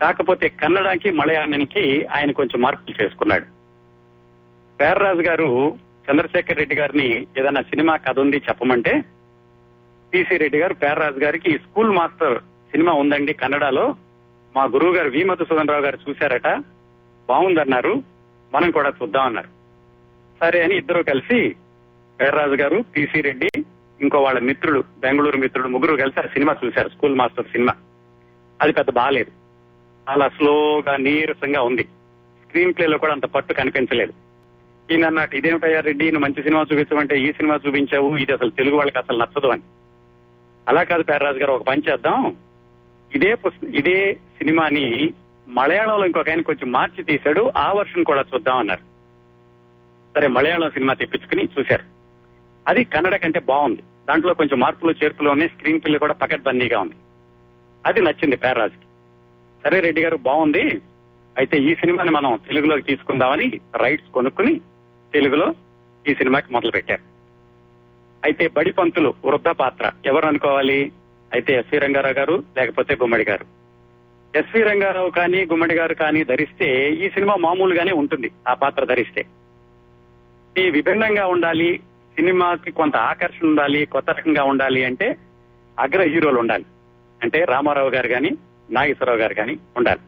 కాకపోతే 0.02 0.50
కన్నడానికి 0.50 1.12
మలయాళానికి 1.12 2.06
ఆయన 2.06 2.32
కొంచెం 2.32 2.62
మార్పులు 2.62 3.04
చేసుకున్నాడు. 3.04 3.46
పేర్రాజు 4.80 5.22
గారు 5.22 5.78
చంద్రశేఖర్ 6.12 6.58
రెడ్డి 6.58 6.75
గారిని 6.75 7.28
ఏదైనా 7.38 7.62
సినిమా 7.62 7.96
కథ 7.96 8.20
ఉంది 8.20 8.38
చెప్పమంటే 8.38 9.06
పిసి 10.14 10.38
రెడ్డి 10.38 10.60
గారు 10.60 10.74
పేర్రాజు 10.74 11.20
గారికి 11.20 11.58
స్కూల్ 11.58 11.92
మాస్టర్ 11.92 12.40
సినిమా 12.40 12.94
ఉందండి 12.94 13.34
కన్నడలో. 13.34 13.96
మా 14.56 14.64
గురువు 14.64 14.94
గారు 14.94 15.10
వి 15.10 15.24
మధుసూదన్ 15.24 15.68
రావు 15.68 15.82
గారు 15.82 16.00
చూశారట. 16.10 16.48
బాగుందన్నారు. 17.30 18.04
మనం 18.54 18.72
కూడా 18.72 18.90
చూద్దాం 18.90 19.25
అన్నారు 19.25 19.48
సరే 20.40 20.64
అని 20.64 20.78
ఇద్దరు 20.78 21.04
కలిసి 21.04 21.56
పేర్రాజు 22.22 22.53
గారు 22.53 22.86
పిసి 22.95 23.22
రెడ్డి 23.22 23.50
ఇంకో 24.01 24.22
వాళ్ళ 24.22 24.39
మిత్రుడు 24.39 24.84
బెంగళూరు 25.00 25.38
మిత్రుడు 25.38 25.67
ముగ్గురు 25.67 25.95
కలిసి 25.95 26.19
ఆ 26.19 26.24
సినిమా 26.24 26.55
చూశారు 26.65 26.89
స్కూల్ 26.89 27.15
మాస్టర్ 27.15 27.45
సినిమా. 27.45 27.74
అది 28.62 28.74
పెద్ద 28.74 28.91
బాగాలేదు 28.91 29.31
చాలా 30.10 30.29
స్లోగా 30.29 30.98
నీరసంగా 30.98 31.62
ఉంది. 31.62 31.84
స్క్రీన్ 32.45 32.74
ప్లే 32.74 32.88
లో 32.88 32.98
కూడా 32.98 33.13
అంత 33.13 33.25
పట్టు 33.25 33.53
కనిపించలేదు. 33.53 34.13
ఈయన 34.91 35.05
అన్నట్టు 35.05 35.36
ఇదేమిటయ్యా 35.36 35.79
రెడ్డి 35.79 36.12
నువ్వు 36.12 36.29
మంచి 36.29 36.43
సినిమా 36.43 36.62
చూపించమంటే 36.62 37.19
ఈ 37.19 37.31
సినిమా 37.31 37.60
చూపించావు 37.67 38.17
ఇది 38.17 38.34
అసలు 38.34 38.50
తెలుగు 38.50 38.75
వాళ్ళకి 38.75 38.98
అసలు 38.98 39.17
నచ్చదు 39.17 39.48
అని. 39.48 39.62
అలా 40.67 40.84
కాదు 40.84 41.03
పేర్రాజు 41.03 41.38
గారు 41.38 41.51
ఒక 41.51 41.63
పని 41.63 41.81
చేద్దాం. 41.91 42.36
ఇదే 43.15 43.36
ఇదే 43.74 44.13
సినిమాని 44.13 45.13
మలయాళంలో 45.48 46.05
ఇంకొక 46.05 46.29
ఆయన 46.29 46.41
కొంచెం 46.41 46.72
మార్చి 46.72 47.03
తీశాడు 47.03 47.51
ఆ 47.57 47.74
వర్షన్ 47.74 48.05
కూడా 48.05 48.25
చూద్దాం 48.36 48.57
అన్నారు. 48.57 48.81
సరే 50.15 50.27
మలయాళం 50.27 50.69
సినిమా 50.69 50.93
తెప్పించుకుని 50.93 51.50
చూశారు. 51.60 51.95
అది 52.67 52.84
కన్నడ 52.84 53.15
కంటే 53.15 53.39
బాగుంది. 53.39 53.81
దాంట్లో 54.10 54.34
కొంచెం 54.34 54.60
మార్పులు 54.60 54.95
చేర్పులు 55.03 55.29
ఉన్నాయి. 55.29 55.50
స్క్రీన్ 55.50 55.81
ప్లే 55.81 55.98
కూడా 55.98 56.13
పకడ్బందీగా 56.13 56.79
ఉంది. 56.79 56.95
అది 57.86 58.01
నచ్చింది 58.01 58.36
పేర్రాజుకి. 58.36 58.86
సరే 59.63 59.79
రెడ్డి 59.79 60.03
గారు 60.03 60.17
బాగుంది. 60.17 60.81
అయితే 61.38 61.57
ఈ 61.57 61.75
సినిమాని 61.75 62.12
మనం 62.12 62.39
తెలుగులోకి 62.48 62.81
తీసుకుందామని 62.81 63.60
రైట్స్ 63.75 64.12
కొనుక్కుని 64.12 64.62
తెలుగులో 65.13 65.53
ఈ 66.07 66.15
సినిమాకి 66.15 66.53
మొదలు 66.53 66.72
పెట్టారు 66.72 67.01
అయితే 68.24 68.48
బడి 68.48 68.72
పంతులు 68.72 69.13
వృద్ధ 69.25 69.48
పాత్ర 69.48 69.91
ఎవరు 70.05 70.25
అనుకోవాలి? 70.25 70.91
అయితే 71.34 71.53
ఎస్వి 71.53 71.79
రంగారావు 71.79 72.13
గారు 72.13 72.43
లేకపోతే 72.57 72.95
గుమ్మడి 72.95 73.24
గారు. 73.24 73.45
ఎస్వి 74.38 74.63
రంగారావు 74.63 75.10
కానీ 75.10 75.45
గుమ్మడి 75.45 75.75
గారు 75.75 75.93
కానీ 75.93 76.24
ధరిస్తే 76.24 76.89
ఈ 76.89 77.10
సినిమా 77.10 77.36
మామూలుగానే 77.36 77.91
ఉంటుంది. 77.91 78.31
ఆ 78.48 78.53
పాత్ర 78.53 78.86
ధరిస్తే. 78.86 79.25
ఈ 80.57 80.69
విభిన్నంగా 80.69 81.27
ఉండాలి 81.27 81.79
సినిమాకి 82.15 82.72
కొంత 82.72 82.95
ఆకర్షణ 82.95 83.48
ఉండాలి 83.48 83.86
కొత్త 83.86 84.10
రకంగా 84.10 84.43
ఉండాలి 84.43 84.86
అంటే 84.86 85.17
అగ్ర 85.79 86.01
హీరోలు 86.01 86.39
ఉండాలి. 86.39 86.65
అంటే 87.24 87.43
రామారావు 87.43 87.89
గారు 87.89 88.07
కానీ 88.07 88.31
నాగేశ్వరరావు 88.72 89.19
గారు 89.19 89.34
కానీ 89.34 89.57
ఉండాలి. 89.77 90.00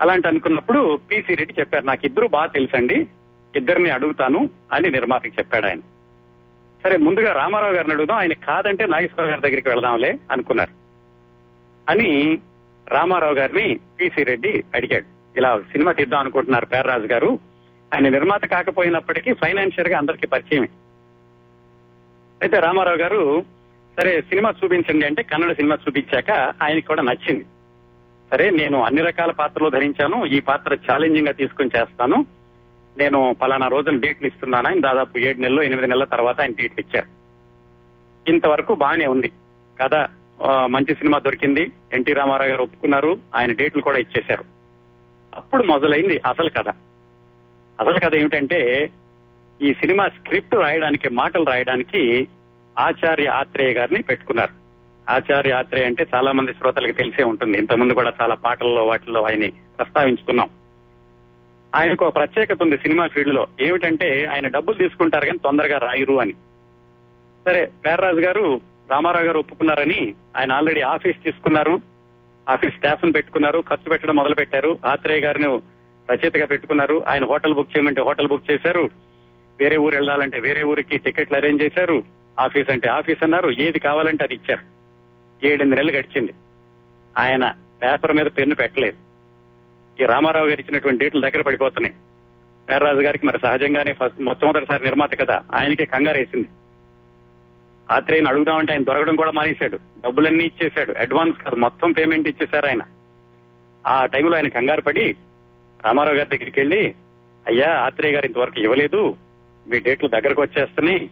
అలాంటి 0.00 0.28
అనుకున్నప్పుడు 0.28 0.96
పిసి 1.10 1.34
రెడ్డి 1.34 1.54
చెప్పారు 1.60 1.84
నాకు 1.84 2.06
ఇద్దరు 2.06 2.26
బాగా 2.26 2.46
తెలుసండి 2.46 3.06
ఇద్దరిని 3.56 3.90
అడుగుతాను 3.90 4.50
అని 4.72 4.90
నిర్మాతకి 4.90 5.32
చెప్పాడు 5.38 5.66
ఆయన. 5.66 5.80
సరే 6.84 6.96
ముందుగా 6.96 7.32
రామారావు 7.32 7.72
గారిని 7.72 7.92
అడుగుదాం 7.94 8.16
ఆయన 8.16 8.32
కాదంటే 8.32 8.86
నాగేశ్వరరావు 8.86 9.30
గారి 9.30 9.42
దగ్గరికి 9.42 9.68
వెళదాంలే 9.68 10.18
అనుకున్నారు. 10.30 10.72
అని 11.90 12.38
రామారావు 12.88 13.34
గారిని 13.34 13.80
పిసి 14.00 14.22
రెడ్డి 14.22 14.64
అడిగాడు. 14.74 15.38
ఇలా 15.38 15.60
సినిమా 15.60 15.92
తీద్దాం 15.92 16.20
అనుకుంటున్నారు 16.20 16.66
పేర్రాజు 16.66 17.06
గారు 17.06 17.38
ఆయన 17.94 18.08
నిర్మాత 18.08 18.44
కాకపోయినప్పటికీ 18.46 19.32
ఫైనాన్షియల్గా 19.32 19.98
అందరికీ 19.98 20.26
పరిచయమే. 20.26 20.68
అయితే 22.42 22.58
రామారావు 22.60 22.96
గారు 22.96 23.44
సరే 23.98 24.20
సినిమా 24.20 24.54
చూపించండి 24.58 25.06
అంటే 25.06 25.22
కన్నడ 25.22 25.52
సినిమా 25.52 25.78
చూపించాక 25.86 26.30
ఆయనకి 26.62 26.86
కూడా 26.86 27.02
నచ్చింది. 27.02 27.44
సరే 28.30 28.50
నేను 28.50 28.82
అన్ని 28.82 29.02
రకాల 29.02 29.30
పాత్రలు 29.30 29.70
ధరించాను 29.70 30.26
ఈ 30.26 30.40
పాత్ర 30.40 30.74
ఛాలెంజింగ్గా 30.74 31.32
తీసుకొని 31.32 31.70
చేస్తాను. 31.76 32.26
నేను 32.98 33.36
పలానా 33.42 33.68
రోజున 33.68 33.96
డేట్లు 33.96 34.26
ఇస్తున్నాను 34.26 34.68
ఆయన 34.68 34.80
దాదాపు 34.80 35.18
ఏడు 35.18 35.38
నెలలు 35.40 35.62
ఎనిమిది 35.62 35.86
నెలల 35.86 36.04
తర్వాత 36.04 36.40
ఆయన 36.40 36.50
డేట్లు 36.50 36.80
ఇచ్చారు. 36.80 37.08
ఇంతవరకు 38.30 38.74
బాగానే 38.74 39.06
ఉంది. 39.06 39.30
కథ 39.80 39.94
మంచి 40.66 40.94
సినిమా 40.94 41.18
దొరికింది 41.18 41.72
ఎన్టీ 41.92 42.12
రామారావు 42.12 42.50
గారు 42.50 42.62
ఒప్పుకున్నారు 42.62 43.18
ఆయన 43.34 43.52
డేట్లు 43.52 43.82
కూడా 43.82 43.98
ఇచ్చేశారు. 43.98 44.44
అప్పుడు 45.34 45.62
మొదలైంది 45.62 46.18
అసలు 46.18 46.50
కథ. 46.58 46.68
అసలు 47.80 47.98
కథ 47.98 48.14
ఏమిటంటే 48.14 48.90
ఈ 49.62 49.74
సినిమా 49.74 50.08
స్క్రిప్ట్ 50.08 50.54
రాయడానికి 50.54 51.08
మాటలు 51.08 51.44
రాయడానికి 51.44 52.28
ఆచార్య 52.78 53.26
ఆత్రేయ 53.28 53.72
గారిని 53.72 54.02
పెట్టుకున్నారు. 54.02 54.50
ఆచార్య 55.10 55.52
ఆత్రేయ 55.52 55.86
అంటే 55.86 56.06
చాలా 56.14 56.32
మంది 56.32 56.52
శ్రోతలకు 56.52 56.92
తెలిసే 56.92 57.22
ఉంటుంది. 57.22 57.58
ఇంతకుముందు 57.58 57.92
కూడా 57.92 58.12
చాలా 58.22 58.34
పాటల్లో 58.34 58.86
వాటిల్లో 58.86 59.22
ఆయన్ని 59.22 59.50
ప్రస్తావించుకున్నాం. 59.50 60.48
ఆయనకు 61.74 62.06
ఒక 62.06 62.14
ప్రత్యేకత 62.14 62.62
ఉంది 62.62 62.76
సినిమా 62.76 63.06
ఫీల్డ్లో 63.06 63.46
ఏమిటంటే 63.60 64.24
ఆయన 64.24 64.48
డబ్బులు 64.48 64.76
తీసుకుంటారు 64.76 65.26
కానీ 65.26 65.38
తొందరగా 65.38 65.78
రాయరు 65.78 66.20
అని. 66.20 66.32
సరే 67.44 67.70
పేర్రాజు 67.86 68.20
గారు 68.20 68.60
రామారావు 68.90 69.24
గారు 69.24 69.38
ఒప్పుకున్నారని 69.38 70.14
ఆయన 70.36 70.52
ఆల్రెడీ 70.52 70.80
ఆఫీస్ 70.80 71.24
తీసుకున్నారు. 71.24 71.80
ఆఫీస్ 72.48 72.74
స్టాఫ్ను 72.74 73.12
పెట్టుకున్నారు 73.12 73.64
ఖర్చు 73.68 73.90
పెట్టడం 73.90 74.16
మొదలు 74.16 74.34
పెట్టారు 74.34 74.78
ఆత్రేయ 74.86 75.20
గారిని 75.20 75.60
రచయితగా 76.10 76.46
పెట్టుకున్నారు. 76.46 77.04
ఆయన 77.08 77.24
హోటల్ 77.24 77.54
బుక్ 77.54 77.76
చేయమంటే 77.76 78.02
హోటల్ 78.02 78.28
బుక్ 78.28 78.50
చేశారు. 78.50 78.90
వేరే 79.60 79.76
ఊరు 79.76 79.94
వెళ్ళాలంటే 79.94 80.40
వేరే 80.40 80.62
ఊరికి 80.62 80.98
టికెట్లు 80.98 81.36
అరేంజ్ 81.36 81.62
చేశారు. 81.62 82.02
ఆఫీస్ 82.40 82.70
అంటే 82.70 82.88
ఆఫీస్ 82.88 83.24
అన్నారు. 83.24 83.50
ఏది 83.50 83.78
కావాలంటే 83.78 84.24
అది 84.24 84.34
ఇచ్చారు. 84.34 84.80
ఏడెనిమిది 85.46 85.82
నెలలు 85.82 85.96
గడిచింది. 85.96 86.32
ఆయన 87.18 87.54
పేపర్ 87.82 88.12
మీద 88.12 88.26
పెన్ను 88.26 88.54
పెట్టలేదు. 88.56 88.96
ఈ 90.02 90.06
రామారావు 90.06 90.46
గారు 90.46 90.60
ఇచ్చినటువంటి 90.60 91.04
డేట్లు 91.04 91.20
దగ్గర 91.20 91.42
పడిపోతున్నాయి. 91.42 91.94
పేర్రాజు 92.70 92.98
గారికి 92.98 93.26
మరి 93.26 93.38
సహజంగానే 93.42 93.92
ఫస్ట్ 93.92 94.20
మొట్టమొదటిసారి 94.20 94.84
నిర్మాత 94.84 95.18
కదా. 95.20 95.42
ఆయనకే 95.54 95.84
కంగారు 95.84 96.18
వేసింది. 96.18 96.48
ఆత్రేయని 97.90 98.28
అడుగుదామంటే 98.28 98.72
ఆయన 98.72 98.82
దొరకడం 98.82 99.16
కూడా 99.16 99.30
మానేశాడు. 99.30 99.76
డబ్బులన్నీ 99.76 100.44
ఇచ్చేశాడు. 100.44 100.94
అడ్వాన్స్ 100.98 101.38
కాదు 101.38 101.56
మొత్తం 101.56 101.92
పేమెంట్ 101.92 102.28
ఇచ్చేశారు 102.28 102.66
ఆయన. 102.66 102.80
ఆ 103.86 104.06
టైంలో 104.06 104.36
ఆయన 104.36 104.48
కంగారు 104.48 104.80
పడి 104.80 105.16
రామారావు 105.86 106.16
గారి 106.16 106.36
దగ్గరికి 106.36 106.60
వెళ్ళి 106.60 106.94
అయ్యా 107.46 107.68
ఆత్రేయ 107.68 108.12
గారు 108.12 108.26
ఇంతవరకు 108.26 108.60
ఇవ్వలేదు. 108.60 109.16
మీ 109.68 109.78
డేట్లు 109.80 110.08
దగ్గరకు 110.08 110.42
వచ్చేస్తున్నాయి. 110.42 111.10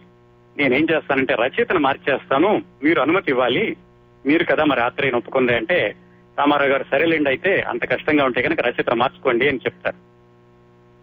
నేనేం 0.57 0.87
చేస్తానంటే 0.91 1.35
రచయితను 1.35 1.79
మార్చేస్తాను. 1.79 2.63
మీరు 2.83 3.01
అనుమతి 3.01 3.31
ఇవ్వాలి. 3.31 3.77
మీరు 4.25 4.43
కదా 4.43 4.63
మరి 4.63 4.81
ఆత్రేయను 4.81 5.17
ఒప్పుకుంది 5.17 5.55
అంటే 5.55 5.95
రామారావు 6.39 6.69
గారు 6.69 6.85
సరేలేండి 6.91 7.29
అయితే 7.29 7.61
అంత 7.61 7.85
కష్టంగా 7.85 8.25
ఉంటే 8.25 8.41
కనుక 8.41 8.59
రచయిత 8.61 8.89
మార్చుకోండి 8.89 9.49
అని 9.49 9.57
చెప్తారు. 9.57 9.95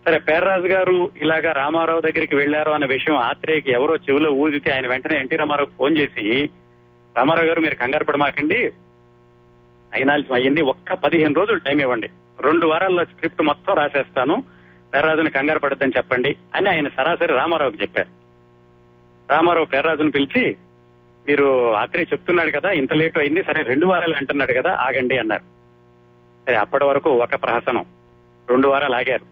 సరే 0.05 0.19
పేర్రాజు 0.19 0.67
గారు 0.67 1.11
ఇలాగా 1.23 1.53
రామారావు 1.53 2.01
దగ్గరికి 2.01 2.37
వెళ్ళారు 2.37 2.71
అన్న 2.71 2.87
విషయం 2.87 3.17
ఆత్రేయకి 3.17 3.73
ఎవరో 3.73 3.97
చెవిలో 3.97 4.31
ఊదితే 4.31 4.73
ఆయన 4.73 4.87
వెంటనే 4.87 5.19
ఎన్టీ 5.19 5.37
రామారావు 5.37 5.69
ఫోన్ 5.79 5.99
చేసి 5.99 6.51
రామారావు 7.17 7.47
గారు 7.47 7.61
మీరు 7.61 7.75
కంగారు 7.75 8.05
పడమాకండి. 8.05 8.73
అయినాల్సి 9.95 10.35
అయ్యింది 10.35 10.63
ఒక్క 10.63 10.95
పదిహేను 10.95 11.35
రోజులు 11.35 11.59
టైం 11.59 11.81
ఇవ్వండి. 11.81 12.09
రెండు 12.41 12.67
వారాల్లో 12.67 13.05
స్క్రిప్ట్ 13.05 13.43
మొత్తం 13.43 13.75
రాసేస్తాను. 13.75 14.45
పేర్రాజుని 14.95 15.31
కంగారు 15.31 15.59
పడద్దని 15.59 15.93
చెప్పండి 15.97 16.37
అని 16.55 16.71
ఆయన 16.71 16.89
సరాసరి 16.89 17.33
రామారావుకి 17.33 17.83
చెప్పారు. 17.83 18.09
రామారావు 19.33 19.67
పేర్రాజుని 19.67 20.11
పిలిచి 20.11 20.57
మీరు 21.29 21.75
ఆఖరి 21.75 22.03
చెప్తున్నాడు 22.03 22.61
కదా 22.61 22.71
ఇంత 22.71 22.93
లేట్ 22.93 23.19
అయింది 23.19 23.43
సరే 23.43 23.63
రెండు 23.63 23.87
వారాలు 23.87 24.15
అంటున్నాడు 24.15 24.53
కదా 24.53 24.75
ఆగండి 24.75 25.19
అన్నారు. 25.19 25.43
సరే 26.47 26.57
అప్పటి 26.57 26.85
వరకు 26.85 27.11
ఒక 27.11 27.35
ప్రహసనం. 27.35 27.85
రెండు 28.51 28.69
వారాలు 28.69 28.95
ఆగారు. 28.95 29.27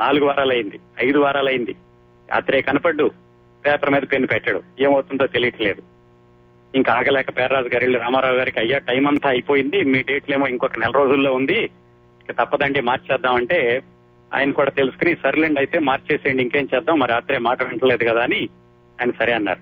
నాలుగు 0.00 0.24
వారాలు 0.24 0.52
అయింది. 0.52 0.80
ఐదు 1.04 1.18
వారాలు 1.18 1.48
అయింది. 1.48 1.76
ఆత్రేయ 2.34 2.62
కనపడ్డు. 2.62 3.10
పేపర్ 3.66 3.90
మీద 3.90 4.02
పెన్ను 4.12 4.26
పెట్టాడు. 4.26 4.62
ఏమవుతుందో 4.80 5.26
తెలియట్లేదు. 5.26 5.82
ఇంకా 6.74 6.92
ఆగలేక 6.92 7.38
పేర్రాజు 7.38 7.68
గారి 7.68 7.98
రామారావు 7.98 8.36
గారికి 8.36 8.60
అయ్యా 8.60 8.78
టైం 8.78 9.06
అంతా 9.06 9.30
అయిపోయింది 9.30 9.82
మీ 9.82 10.02
డేట్లేమో 10.02 10.46
ఇంకొక 10.46 10.78
నెల 10.78 10.90
రోజుల్లో 10.90 11.32
ఉంది. 11.32 11.70
తప్పదండి 12.32 12.80
మార్చేద్దామంటే 12.80 13.82
ఆయన 14.34 14.50
కూడా 14.50 14.70
తెలుసుకుని 14.70 15.16
సర్లేండి 15.22 15.60
అయితే 15.60 15.78
మార్చేసేయండి 15.78 16.42
ఇంకేం 16.42 16.68
చేద్దాం 16.74 16.98
మరి 16.98 17.12
రాత్రే 17.12 17.38
మాట 17.38 17.62
వింటలేదు 17.62 18.04
కదా 18.04 18.22
అని 18.22 18.48
ఆయన 19.00 19.10
సరే 19.10 19.32
అన్నారు. 19.32 19.60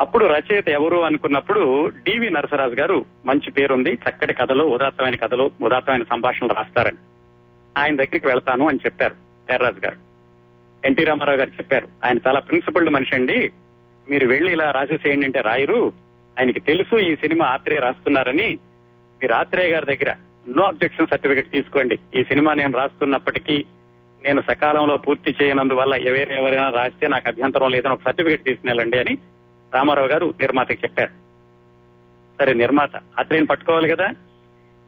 అప్పుడు 0.00 0.26
రచయిత 0.26 0.68
ఎవరు 0.68 0.96
అనుకున్నప్పుడు 0.96 1.88
డివి 1.88 2.30
నరసరాజు 2.30 2.74
గారు 2.74 3.04
మంచి 3.26 3.50
పేరుంది 3.50 3.92
చక్కటి 3.92 4.34
కథలు 4.34 4.64
ఉదాత్తమైన 4.64 5.14
కథలు 5.14 5.50
ఉదాత్తమైన 5.62 6.02
సంభాషణలు 6.02 6.52
రాస్తారని. 6.52 6.96
ఆయన 7.78 7.96
దగ్గరికి 7.96 8.26
వెళ్తాను 8.26 8.68
అని 8.68 8.78
చెప్పారు 8.84 9.14
పేర్రాజు 9.50 9.80
గారు. 9.86 9.96
ఎన్టీ 10.86 11.04
రామారావు 11.04 11.38
గారు 11.38 11.50
చెప్పారు 11.50 11.88
ఆయన 12.04 12.18
చాలా 12.26 12.40
ప్రిన్సిపల్డ్ 12.40 12.90
మనిషి 12.90 13.14
అండి 13.14 13.50
మీరు 14.10 14.26
వెళ్ళి 14.26 14.52
ఇలా 14.52 14.70
రాసేసేయండి 14.70 15.26
అంటే 15.26 15.40
రాయరు 15.40 15.92
ఆయనకి 16.38 16.60
తెలుసు 16.60 16.96
ఈ 16.96 17.16
సినిమా 17.16 17.46
ఆత్రేయ 17.46 17.80
రాస్తున్నారని 17.80 18.58
మీరు 19.22 19.32
ఆత్రేయ 19.32 19.72
గారి 19.72 19.96
దగ్గర 19.96 20.14
నో 20.48 20.62
అబ్జెక్షన్ 20.62 21.06
సర్టిఫికెట్ 21.06 21.50
తీసుకోండి. 21.50 21.98
ఈ 22.14 22.24
సినిమా 22.24 22.54
నేను 22.54 22.78
రాస్తున్నప్పటికీ 22.78 23.64
నేను 24.24 24.42
సకాలంలో 24.42 24.96
పూర్తి 24.96 25.36
చేయనందువల్ల 25.42 25.94
ఎవరైనా 25.94 26.34
ఎవరైనా 26.34 26.70
రాస్తే 26.70 27.08
నాకు 27.08 27.28
అభ్యంతరం 27.28 27.70
లేదని 27.70 27.92
ఒక 27.92 28.00
సర్టిఫికెట్ 28.04 28.44
తీసుకుని 28.44 28.98
అని 28.98 29.18
రామారావు 29.74 30.08
గారు 30.08 30.34
నిర్మాతకి 30.40 30.78
చెప్పారు. 30.84 31.10
సరే 32.40 32.52
నిర్మాత 32.52 32.90
అతనిని 33.18 33.46
పట్టుకోవాలి 33.46 33.88
కదా? 33.88 34.10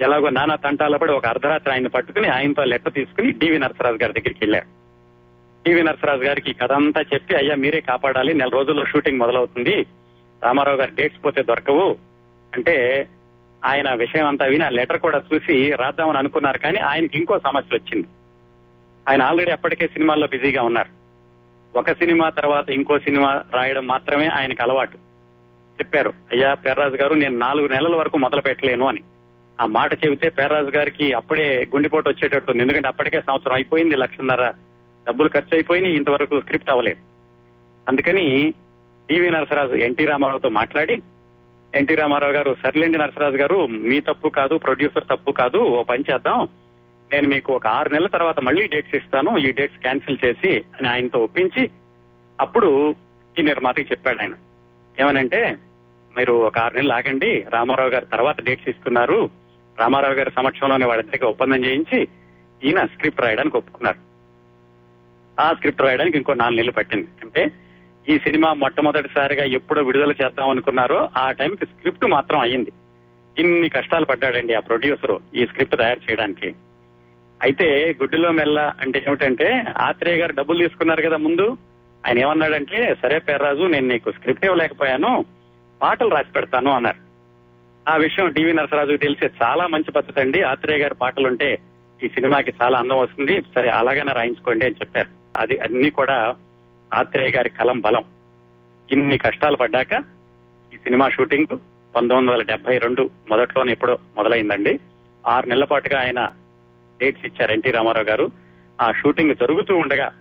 ఎలాగో 0.01 0.29
నానా 0.29 0.55
తంటాల 0.55 0.97
పడి 0.97 1.13
ఒక 1.13 1.27
అర్ధరాత్రి 1.27 1.73
ఆయన 1.73 1.87
పట్టుకుని 1.87 2.29
ఆయనతో 2.29 2.65
లెక్క 2.65 2.89
తీసుకుని 2.89 3.33
డివి 3.33 3.59
నరసరాజు 3.59 3.99
గారి 4.03 4.13
దగ్గరికి 4.13 4.39
వెళ్ళారు. 4.43 4.65
డివి 5.69 5.83
నరసరాజు 5.83 6.23
గారికి 6.23 6.53
కథ 6.53 6.73
అంతా 6.73 7.01
చెప్పి 7.15 7.37
అయ్యా 7.37 7.55
మీరే 7.55 7.81
కాపాడాలి 7.81 8.35
నెల 8.35 8.49
రోజుల్లో 8.49 8.85
షూటింగ్ 8.85 9.19
మొదలవుతుంది. 9.19 9.87
రామారావు 10.45 10.77
గారి 10.77 10.93
డేట్స్ 10.95 11.25
పోతే 11.25 11.43
దొరకవు. 11.43 11.97
అంటే 12.55 13.07
ఆయన 13.65 13.95
విషయం 13.95 14.27
అంతా 14.27 14.47
విని 14.47 14.65
ఆ 14.65 14.69
లెటర్ 14.69 14.99
కూడా 14.99 15.23
చూసి 15.35 15.73
రాద్దామని 15.73 16.19
అనుకున్నారు 16.19 16.59
కానీ 16.59 16.79
ఆయనకి 16.79 17.19
ఇంకో 17.19 17.39
సమస్య 17.39 17.77
వచ్చింది. 17.77 18.09
ఆయన 19.09 19.23
ఆల్రెడీ 19.23 19.51
అప్పటికే 19.51 19.87
సినిమాల్లో 19.87 20.27
బిజీగా 20.27 20.63
ఉన్నారు. 20.63 20.99
ఒక 21.79 21.93
సినిమా 21.93 22.29
తర్వాత 22.29 22.71
ఇంకో 22.71 22.99
సినిమా 22.99 23.43
రాయడం 23.55 23.87
మాత్రమే 23.87 24.27
ఆయనకు 24.27 24.63
అలవాటు. 24.63 24.97
చెప్పారు 25.79 26.13
అయ్యా 26.33 26.55
పేర్రాజు 26.55 26.95
గారు 26.95 27.15
నేను 27.15 27.39
నాలుగు 27.39 27.69
నెలల 27.69 27.97
వరకు 27.97 28.19
మొదలు 28.19 28.41
పెట్టలేను 28.41 28.87
అని. 28.87 29.01
ఆ 29.61 29.67
మాట 29.67 30.07
చెబితే 30.07 30.29
పేర్రాజు 30.29 30.67
గారికి 30.67 31.13
అప్పుడే 31.13 31.67
గుండెపోటు 31.75 32.09
వచ్చేటట్టుంది 32.09 32.63
ఎందుకంటే 32.63 32.89
అప్పటికే 32.89 33.21
సంవత్సరం 33.21 33.55
అయిపోయింది 33.55 33.97
లక్షన్నర 33.97 34.53
డబ్బులు 35.09 35.29
ఖర్చు 35.29 35.55
అయిపోయినాయి 35.55 35.97
ఇంతవరకు 35.97 36.41
స్క్రిప్ట్ 36.41 36.71
అవ్వలేదు. 36.71 36.99
అందుకని 37.89 38.55
టీవీ 39.11 39.31
నరసరాజు 39.31 39.75
ఎన్టీ 39.75 40.05
రామారావుతో 40.05 40.49
మాట్లాడి 40.49 41.03
ఎన్టీ 41.75 41.95
రామారావు 41.95 42.33
గారు 42.33 42.57
సర్లేండి 42.63 42.99
నరసరాజు 42.99 43.37
గారు 43.37 43.67
మీ 43.67 44.01
తప్పు 44.01 44.29
కాదు 44.29 44.57
ప్రొడ్యూసర్ 44.57 45.05
తప్పు 45.05 45.33
కాదు 45.33 45.59
ఓ 45.59 45.83
పని 45.83 46.05
చేద్దాం. 46.13 46.49
నేను 47.13 47.29
మీకు 47.29 47.53
ఒక 47.53 47.67
ఆరు 47.67 47.93
నెలల 47.93 48.07
తర్వాత 48.07 48.41
మళ్ళీ 48.41 48.67
డేట్స్ 48.67 48.95
ఇస్తాను 48.95 49.39
ఈ 49.39 49.53
డేట్స్ 49.53 49.79
క్యాన్సిల్ 49.79 50.19
చేసి 50.25 50.57
అని 50.57 50.89
ఆయనతో 50.89 51.19
ఒప్పించి 51.19 51.71
అప్పుడు 52.41 52.95
ఈ 53.39 53.43
నిర్మాతకి 53.43 53.89
చెప్పాడు 53.91 54.19
ఆయన. 54.19 54.35
ఏమనంటే 55.01 55.57
మీరు 56.17 56.33
ఒక 56.33 56.59
ఆరు 56.59 56.75
నెలలు 56.75 56.93
ఆగండి 56.93 57.47
రామారావు 57.49 57.91
గారు 57.91 58.05
తర్వాత 58.05 58.41
డేట్స్ 58.41 58.69
ఇస్తున్నారు 58.69 59.31
రామారావు 59.81 60.15
గారి 60.15 60.31
సమక్షంలోనే 60.31 60.87
వాళ్ళిద్దరికి 60.87 61.25
ఒప్పందం 61.25 61.65
చేయించి 61.65 62.09
ఈయన 62.65 62.87
స్క్రిప్ట్ 62.87 63.21
రాయడానికి 63.21 63.57
ఒప్పుకున్నారు. 63.57 63.99
ఆ 65.41 65.53
స్క్రిప్ట్ 65.53 65.83
రాయడానికి 65.83 66.17
ఇంకో 66.17 66.35
నాలుగు 66.35 66.57
నెలలు 66.57 66.73
పట్టింది. 66.73 67.09
అంటే 67.23 67.51
ఈ 68.09 68.19
సినిమా 68.19 68.53
మొట్టమొదటిసారిగా 68.53 69.45
ఎప్పుడో 69.45 69.83
విడుదల 69.83 70.11
చేద్దాం 70.11 70.51
అనుకున్నారో 70.51 71.09
ఆ 71.17 71.31
టైంకి 71.31 71.67
స్క్రిప్ట్ 71.67 72.05
మాత్రం 72.05 72.41
అయ్యింది. 72.41 72.73
ఇన్ని 73.39 73.69
కష్టాలు 73.69 74.05
పడ్డాడండి 74.05 74.55
ఆ 74.55 74.61
ప్రొడ్యూసర్ 74.61 75.37
ఈ 75.37 75.47
స్క్రిప్ట్ 75.47 75.77
తయారు 75.77 76.11
చేయడానికి. 76.11 76.55
అయితే 77.43 77.97
గుడ్డిలో 78.03 78.33
మెల్ల 78.33 78.73
అంటే 78.81 79.05
ఏమిటంటే 79.09 79.65
ఆత్రేయ 79.79 80.17
గారు 80.17 80.33
డబ్బులు 80.33 80.59
తీసుకున్నారు 80.59 81.03
కదా 81.03 81.17
ముందు. 81.17 81.57
ఆయన 82.07 82.19
ఏమన్నాడంటే 82.19 82.97
సరే 83.03 83.19
పేర్రాజు 83.19 83.63
నేను 83.63 83.89
నీకు 83.89 84.13
స్క్రిప్ట్ 84.13 84.45
ఇవ్వలేకపోయాను 84.45 85.25
పాటలు 85.83 86.09
రాసి 86.09 86.33
పెడతాను 86.33 86.71
అన్నారు. 86.71 87.09
ఆ 87.91 87.97
విషయం 87.97 88.33
టీవీ 88.33 88.53
నరసరాజు 88.53 88.97
తెలిసే 88.97 89.31
చాలా 89.43 89.67
మంచి 89.67 89.93
పద్ధతి 89.93 90.21
అండి. 90.21 90.43
ఆత్రేయ 90.43 90.79
గారి 90.79 90.95
పాటలుంటే 90.95 91.59
ఈ 92.05 92.09
సినిమాకి 92.09 92.53
చాలా 92.63 92.79
అందం 92.79 92.99
వస్తుంది. 92.99 93.43
సరే 93.55 93.69
అలాగనే 93.69 94.13
రాయించుకోండి 94.13 94.67
అని 94.67 94.75
చెప్పారు. 94.75 95.41
అది 95.41 95.59
అన్ని 95.59 95.91
కూడా 95.91 96.35
ఆత్రేయ 96.95 97.31
గారి 97.31 97.51
కలం 97.51 97.81
బలం. 97.81 98.05
ఇన్ని 98.93 99.19
కష్టాలు 99.19 99.57
పడ్డాక 99.57 99.93
ఈ 100.75 100.77
సినిమా 100.77 101.09
షూటింగ్ 101.09 101.59
పంతొమ్మిది 101.97 102.33
వందల 102.33 102.43
డెబ్బై 102.43 102.79
రెండు 102.79 103.11
మొదట్లోనే 103.31 103.73
ఎప్పుడో 103.73 103.99
మొదలైందండి. 104.17 104.81
ఆరు 105.27 105.47
నెలల 105.47 105.65
పాటుగా 105.65 106.01
ఆయన 106.01 106.29
డేట్స్ 107.01 107.27
ఇచ్చారు 107.27 107.53
ఎన్టీ 107.53 107.71
రామారావు 107.71 108.07
గారు. 108.07 108.31
ఆ 108.81 108.93
షూటింగ్ 108.93 109.35
జరుగుతూ 109.35 109.77
ఉండగా 109.77 110.13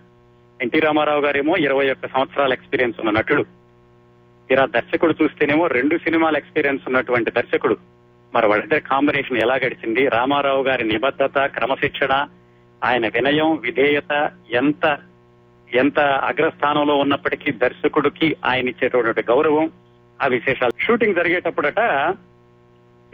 ఎన్టీ 0.62 0.80
రామారావు 0.80 1.20
గారేమో 1.20 1.56
ఇరవై 1.56 1.90
ఒక్క 1.90 2.06
సంవత్సరాల 2.06 2.52
ఎక్స్పీరియన్స్ 2.52 3.00
ఉన్న 3.00 3.18
నటుడు. 3.18 3.42
తీరా 4.48 4.66
దర్శకుడు 4.66 5.14
చూస్తేనేమో 5.22 5.66
రెండు 5.66 5.98
సినిమాల 5.98 6.36
ఎక్స్పీరియన్స్ 6.36 6.82
ఉన్నటువంటి 6.86 7.30
దర్శకుడు. 7.30 7.76
మరి 8.34 8.46
వాళ్ళిద్దరి 8.46 8.80
కాంబినేషన్ 8.80 9.38
ఎలా 9.38 9.54
గడిచింది? 9.54 10.08
రామారావు 10.08 10.62
గారి 10.62 10.84
నిబద్ధత 10.84 11.46
క్రమశిక్షణ 11.46 12.28
ఆయన 12.84 13.06
వినయం 13.08 13.56
విధేయత 13.56 14.30
ఎంత 14.50 14.98
ఎంత 15.74 15.98
అగ్రస్థానంలో 16.00 16.96
ఉన్నప్పటికీ 16.96 17.52
దర్శకుడికి 17.52 18.36
ఆయన 18.44 18.68
ఇచ్చేటటువంటి 18.68 19.22
గౌరవం 19.22 19.70
ఆ 20.22 20.26
విశేషాలు. 20.26 20.84
షూటింగ్ 20.84 21.14
జరిగేటప్పుడట 21.14 21.78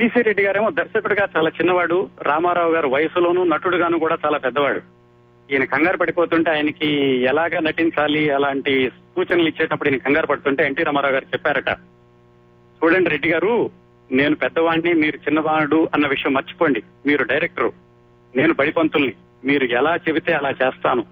పిసి 0.00 0.22
రెడ్డి 0.22 0.42
గారేమో 0.44 0.70
దర్శకుడిగా 0.70 1.28
చాలా 1.36 1.48
చిన్నవాడు 1.48 2.08
రామారావు 2.22 2.72
గారు 2.72 2.88
వయసులోనూ 2.88 3.44
నటుడుగాను 3.44 3.98
కూడా 3.98 4.18
చాలా 4.26 4.38
పెద్దవాడు. 4.38 4.80
ఈయన 5.52 5.64
కంగారు 5.64 5.96
పడిపోతుంటే 5.96 6.50
ఆయనకి 6.50 6.86
ఎలాగా 7.22 7.60
నటించాలి 7.60 8.30
అలాంటి 8.30 8.90
సూచనలు 8.90 9.48
ఇచ్చేటప్పుడు 9.48 9.88
ఈయన 9.88 9.98
కంగారు 9.98 10.26
పడుతుంటే 10.26 10.66
ఎన్టీ 10.66 10.82
రామారావు 10.82 11.12
గారు 11.12 11.24
చెప్పారట. 11.24 11.68
చూడండి 12.84 13.10
రెడ్డి 13.10 13.28
గారు 13.28 13.70
నేను 14.12 14.36
పెద్దవాడిని 14.36 14.92
మీరు 14.92 15.16
చిన్నవాడు 15.16 15.88
అన్న 15.94 16.06
విషయం 16.06 16.32
మర్చిపోండి. 16.32 16.82
మీరు 17.06 17.24
డైరెక్టరు. 17.24 17.72
నేను 18.36 18.54
బడిపంతుల్ని. 18.54 19.12
మీరు 19.44 19.64
ఎలా 19.64 19.96
చెబితే 19.96 20.32
అలా 20.32 20.50
చేస్తాను. 20.50 21.04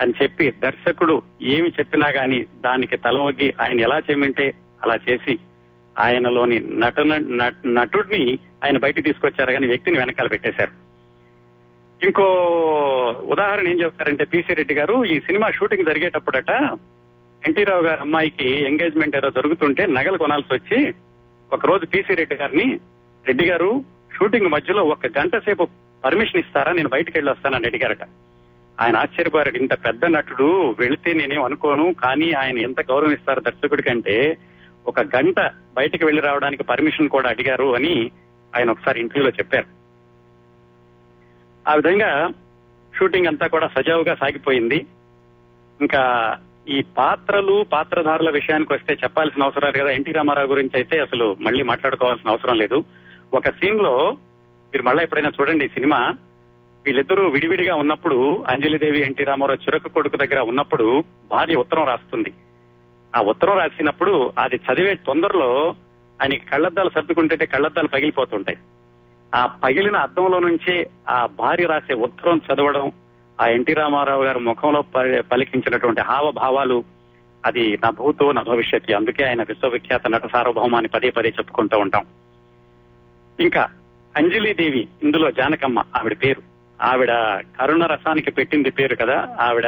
అని 0.00 0.12
చెప్పి 0.22 0.50
దర్శకుడు 0.50 1.22
ఏమి 1.42 1.68
చెప్పినా 1.68 2.08
గాని 2.08 2.46
దానికి 2.60 2.96
తలవగ్గి 2.96 3.54
ఆయన 3.60 3.80
ఎలా 3.80 3.98
చేయమంటే 3.98 4.54
అలా 4.82 4.98
చేసి 5.10 5.38
ఆయనలోని 5.98 6.60
నటన 6.60 7.16
నటుడిని 7.66 8.38
ఆయన 8.64 8.78
బయట 8.78 9.04
తీసుకొచ్చారు 9.04 9.52
కానీ 9.52 9.66
వ్యక్తిని 9.66 9.98
వెనకాల 9.98 10.26
పెట్టేశారు. 10.26 10.70
ఇంకో 12.06 12.24
ఉదాహరణ 13.24 13.68
ఏం 13.68 13.80
చెప్తారంటే 13.82 14.24
పిసి 14.24 14.54
రెడ్డి 14.54 14.74
గారు 14.74 15.04
ఈ 15.04 15.20
సినిమా 15.20 15.50
షూటింగ్ 15.50 15.86
జరిగేటప్పుడట 15.86 16.50
ఎన్టీ 17.46 17.64
రావు 17.64 17.82
గారి 17.82 18.00
అమ్మాయికి 18.00 18.48
ఎంగేజ్మెంట్ 18.48 19.16
ఏదో 19.16 19.30
జరుగుతుంటే 19.30 19.86
నగలు 19.86 20.18
కొనాల్సి 20.18 20.54
వచ్చి 20.54 20.94
ఒక 21.52 21.66
రోజు 21.66 21.86
పిసి 21.86 22.14
రెడ్డి 22.14 22.34
గారిని 22.34 22.80
రెడ్డి 23.26 23.46
గారు 23.46 23.84
షూటింగ్ 24.18 24.46
మధ్యలో 24.46 24.84
ఒక 24.84 25.06
గంట 25.18 25.36
సేపు 25.36 25.68
పర్మిషన్ 26.04 26.40
ఇస్తారా? 26.40 26.72
నేను 26.72 26.88
బయటికి 26.88 27.18
వెళ్ళి 27.18 27.32
వస్తానని 27.32 27.66
అడిగారట. 27.66 28.02
ఆయన 28.80 28.96
ఆశ్చర్యపోయారు 28.96 29.56
ఇంత 29.56 29.74
పెద్ద 29.74 30.04
నటుడు 30.04 30.76
వెళితే 30.78 31.12
నేనేం 31.12 31.42
అనుకోను 31.42 31.94
కానీ 31.94 32.32
ఆయన 32.32 32.58
ఎంత 32.58 32.80
గౌరవం 32.80 33.12
ఇస్తారు 33.12 33.40
దర్శకుడి 33.40 33.82
కంటే 33.82 34.38
ఒక 34.86 35.00
గంట 35.00 35.50
బయటకు 35.74 36.06
వెళ్ళి 36.06 36.22
రావడానికి 36.22 36.62
పర్మిషన్ 36.62 37.08
కూడా 37.08 37.28
అడిగారు 37.28 37.74
అని 37.74 38.10
ఆయన 38.56 38.70
ఒకసారి 38.70 39.00
ఇంటర్వ్యూలో 39.00 39.30
చెప్పారు. 39.30 39.66
ఆ 41.68 41.74
విధంగా 41.74 42.30
షూటింగ్ 42.98 43.26
అంతా 43.26 43.46
కూడా 43.46 43.68
సజావుగా 43.68 44.14
సాగిపోయింది. 44.14 44.86
ఇంకా 45.80 46.36
ఈ 46.68 46.82
పాత్రలు 46.98 47.66
పాత్రధారుల 47.72 48.30
విషయానికి 48.30 48.72
వస్తే 48.72 48.94
చెప్పాల్సిన 48.94 49.42
అవసరం 49.42 49.68
లేదు 49.68 49.78
కదా. 49.78 49.90
ఎన్టీ 49.90 50.12
రామారావు 50.12 50.46
గురించి 50.46 50.70
అయితే 50.74 51.00
అసలు 51.00 51.36
మళ్ళీ 51.40 51.64
మాట్లాడుకోవాల్సిన 51.64 52.30
అవసరం 52.30 52.58
లేదు. 52.58 52.84
ఒక 53.34 53.48
సీన్లో 53.48 54.10
మీరు 54.72 54.82
మళ్ళీ 54.82 55.02
ఎప్పుడైనా 55.02 55.30
చూడండి 55.40 55.64
ఈ 55.64 55.68
సినిమా. 55.68 56.14
వీళ్ళిద్దరూ 56.86 57.28
విడివిడిగా 57.28 57.74
ఉన్నప్పుడు 57.74 58.44
అంజలిదేవి 58.48 59.00
ఎన్టీ 59.00 59.24
రామారావు 59.24 59.64
చిరక 59.64 59.86
కొడుకు 59.86 60.16
దగ్గర 60.16 60.40
ఉన్నప్పుడు 60.40 61.04
భార్య 61.30 61.54
ఉత్తరం 61.54 61.86
రాస్తుంది. 61.86 62.32
ఆ 63.16 63.20
ఉత్తరం 63.20 63.58
రాసినప్పుడు 63.58 64.32
అది 64.38 64.56
చదివే 64.56 64.94
తొందరలో 64.94 65.74
ఆయన 66.22 66.34
కళ్ళద్దాలు 66.34 66.90
సర్దుకుంటే 66.90 67.46
కళ్ళద్దాలు 67.46 67.88
పగిలిపోతుంటాయి. 67.88 68.58
ఆ 69.34 69.46
పగిలిన 69.46 69.96
అద్దంలో 69.96 70.38
నుంచి 70.38 70.86
ఆ 71.08 71.26
భార్య 71.26 71.66
రాసే 71.66 71.94
ఉత్తరం 71.94 72.40
చదవడం 72.48 72.92
ఆ 73.40 73.46
ఎన్టీ 73.46 73.72
రామారావు 73.72 74.24
గారి 74.24 74.38
ముఖంలో 74.38 74.84
పలికించినటువంటి 75.20 76.00
హావభావాలు 76.00 76.84
అది 77.46 77.78
నా 77.82 77.90
భూతో 77.90 78.32
నా 78.32 78.42
భవిష్యత్తు 78.42 78.92
అందుకే 78.92 79.24
ఆయన 79.24 79.42
విశ్వవిఖ్యాత 79.42 80.06
నట 80.06 80.32
సార్వభౌమాన్ని 80.32 80.88
పదే 80.88 81.10
పదే 81.10 81.28
చెప్పుకుంటూ 81.28 81.78
ఉంటాం. 81.78 82.04
ఇంకా 83.40 83.68
అంజలిదేవి 84.16 84.88
ఇందులో 85.02 85.30
జానకమ్మ 85.30 85.82
ఆవిడ 85.96 86.16
పేరు. 86.24 86.51
ఆవిడ 86.82 87.08
కరుణ 87.60 87.86
రసానికి 87.86 88.30
పెట్టింది 88.30 88.70
పేరు 88.70 88.94
కదా. 88.94 89.36
ఆవిడ 89.40 89.66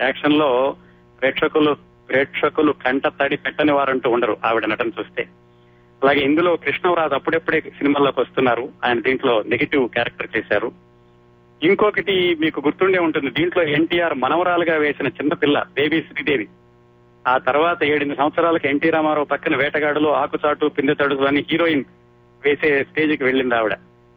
యాక్షన్లో 0.00 0.76
ప్రేక్షకులు 1.20 1.76
ప్రేక్షకులు 2.08 2.72
కంట 2.72 3.06
తడి 3.06 3.36
పెట్టని 3.36 3.72
వారంటూ 3.72 4.10
ఉండరు 4.10 4.36
ఆవిడ 4.44 4.64
నటన 4.64 4.86
చూస్తే. 4.86 5.22
అలాగే 6.02 6.20
ఇందులో 6.20 6.56
కృష్ణవరాజు 6.56 7.14
అప్పుడప్పుడే 7.14 7.60
సినిమాల్లోకి 7.60 8.20
వస్తున్నారు. 8.20 8.68
ఆయన 8.84 9.00
దీంట్లో 9.00 9.42
నెగిటివ్ 9.42 9.88
క్యారెక్టర్ 9.88 10.28
చేశారు. 10.36 10.72
ఇంకొకటి 11.62 12.36
మీకు 12.40 12.60
గుర్తుండే 12.60 12.98
ఉంటుంది. 12.98 13.30
దీంట్లో 13.30 13.62
ఎన్టీఆర్ 13.62 14.14
మనవరాలుగా 14.14 14.76
వేసిన 14.76 15.06
చిన్నపిల్ల 15.06 15.64
బేబీ 15.74 16.02
శ్రీదేవి. 16.02 16.48
ఆ 17.28 17.38
తర్వాత 17.38 17.84
ఏడెనిమిది 17.84 18.16
సంవత్సరాలకు 18.16 18.66
ఎన్టీ 18.66 18.90
రామారావు 18.90 19.24
పక్కన 19.24 19.56
వేటగాడులో 19.56 20.12
ఆకుచాటు 20.12 20.66
పిందెతడుగు 20.66 21.24
అని 21.24 21.44
హీరోయిన్ 21.50 21.84
వేసే 22.44 22.84
స్టేజ్కి 22.84 23.24
వెళ్ళింది 23.24 23.54
ఆవిడ. 23.54 23.72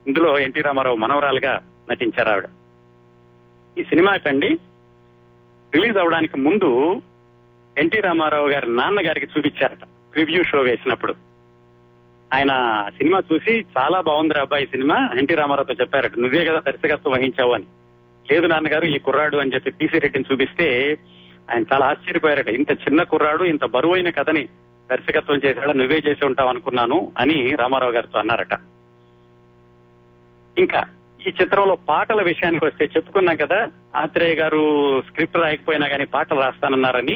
ఇందులో 0.08 0.40
ఎన్టీ 0.40 0.62
రామారావు 0.62 0.96
మనవరాలుగా 0.96 1.62
నటించారు 1.92 2.30
ఆవిడ. 2.30 2.46
ఈ 3.78 3.84
సినిమాకండి 3.84 4.48
రిలీజ్ 5.76 5.98
అవడానికి 5.98 6.40
ముందు 6.40 7.02
ఎన్టీ 7.78 8.00
రామారావు 8.00 8.48
గారి 8.48 8.76
నాన్నగారికి 8.76 9.28
చూపించారట. 9.38 9.84
ప్రివ్యూ 10.14 10.44
షో 10.44 10.60
వేసినప్పుడు. 10.60 11.16
ఆయన 12.34 12.52
సినిమా 12.98 13.22
చూసి 13.34 13.66
చాలా 13.78 14.02
బాగుంది 14.02 14.40
అబ్బాయి 14.40 14.66
సినిమా. 14.66 15.10
ఎన్టీ 15.18 15.36
రామారావుతో 15.36 15.74
చెప్పారట 15.74 16.18
నువ్వే 16.18 16.46
కదా 16.46 16.60
దర్శకత్వం 16.60 17.14
వహించావు 17.14 17.54
అని. 17.54 17.66
లేదు 18.32 18.46
నాన్నగారు 18.46 18.86
ఈ 18.86 18.98
కుర్రాడు 18.98 19.38
అని 19.38 19.54
చెప్పి 19.54 19.72
పీసీ 19.72 20.00
రెడ్డిని 20.00 20.26
చూపిస్తే 20.32 20.98
ఆయన 21.52 21.64
చాలా 21.74 21.86
ఆశ్చర్యపోయారట. 21.86 22.48
ఇంత 22.48 22.72
చిన్న 22.72 23.04
కుర్రాడు 23.04 23.44
ఇంత 23.44 23.66
బరువైన 23.66 24.10
కథని 24.10 24.48
దర్శకత్వం 24.92 25.38
చేశాడా 25.38 25.74
నువ్వే 25.74 26.02
చేసి 26.08 26.26
ఉంటావు 26.26 26.50
అనుకున్నాను 26.50 27.12
అని 27.18 27.56
రామారావు 27.56 27.92
గారితో 27.92 28.20
అన్నారట. 28.20 28.54
ఇంకా 30.58 30.84
ఈ 31.26 31.34
చిత్రంలో 31.42 31.76
పాటల 31.88 32.22
విషయానికి 32.22 32.66
వస్తే 32.66 32.86
చెప్పుకున్నాం 32.86 33.36
కదా 33.36 33.60
ఆత్రేయ 33.96 34.36
గారు 34.36 34.62
స్క్రిప్ట్ 35.08 35.38
రాయకపోయినా 35.38 35.88
కానీ 35.88 36.06
పాటలు 36.06 36.40
రాస్తానన్నారని. 36.40 37.16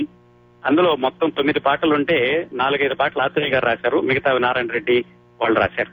అందులో 0.64 0.96
మొత్తం 0.96 1.30
తొమ్మిది 1.30 1.60
పాటలు 1.60 1.96
ఉంటే 1.96 2.18
నాలుగైదు 2.54 2.96
పాటలు 2.96 3.24
ఆత్రేయ 3.24 3.50
గారు 3.50 3.66
రాశారు 3.66 4.02
మిగతా 4.02 4.38
నారాయణ 4.38 4.68
రెడ్డి 4.72 4.98
వాళ్ళు 5.40 5.60
రాశారు. 5.60 5.92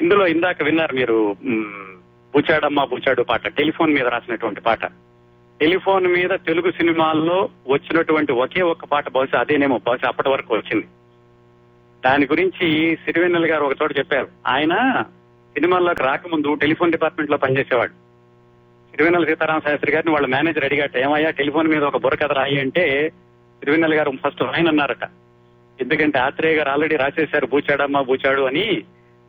ఇందులో 0.00 0.26
ఇందాక 0.26 0.62
విన్నారు 0.62 0.94
మీరు 0.94 1.16
మ్, 1.44 1.96
బూచాడమ్మ 2.34 2.84
బూచాడు 2.84 3.22
పాట 3.22 3.48
టెలిఫోన్ 3.48 3.94
మీద 3.94 4.06
రాసినటువంటి 4.06 4.60
పాట. 4.60 4.84
టెలిఫోన్ 5.60 6.06
మీద 6.06 6.30
తెలుగు 6.46 6.70
సినిమాల్లో 6.70 7.36
వచ్చినటువంటి 7.68 8.32
ఒకే 8.32 8.62
ఒక్క 8.62 8.84
పాట 8.84 9.08
బహుశా 9.08 9.40
అదేనేమో 9.40 9.78
బహుశా 9.86 10.08
అప్పటి 10.08 10.28
వరకు 10.28 10.54
వచ్చింది. 10.54 10.86
దాని 12.02 12.26
గురించి 12.26 12.66
సిరివెన్నెల్ 12.96 13.46
గారు 13.46 13.64
ఒక 13.64 13.82
చోట 13.82 13.98
చెప్పారు 13.98 14.28
ఆయన 14.46 14.74
సినిమాల్లోకి 15.54 16.02
రాకముందు 16.02 16.54
టెలిఫోన్ 16.54 16.92
డిపార్ట్మెంట్లో 16.92 17.36
పనిచేసేవాడు. 17.36 17.92
తిరువెన్నెల 18.92 19.24
సీతారామ 19.24 19.58
శాస్త్రి 19.58 19.92
గారిని 19.92 20.12
వాళ్ళ 20.12 20.26
మేనేజర్ 20.26 20.64
అడిగాట 20.64 20.96
ఏమయ్యా 20.96 21.30
టెలిఫోన్ 21.30 21.68
మీద 21.68 21.82
ఒక 21.82 21.96
బుర్రకథ 21.96 22.32
రాయి 22.32 22.60
అంటే 22.60 23.12
తిరువెన్నెల 23.60 23.98
గారు 23.98 24.10
ఫస్ట్ 24.10 24.42
ఆయన 24.42 24.68
అన్నారట. 24.68 25.04
ఎందుకంటే 25.80 26.18
ఆత్రేయ 26.18 26.56
గారు 26.56 26.68
ఆల్రెడీ 26.68 26.96
రాసేశారు 26.96 27.46
బూచాడమ్మ 27.46 28.00
బూచాడు 28.00 28.42
అని 28.42 28.82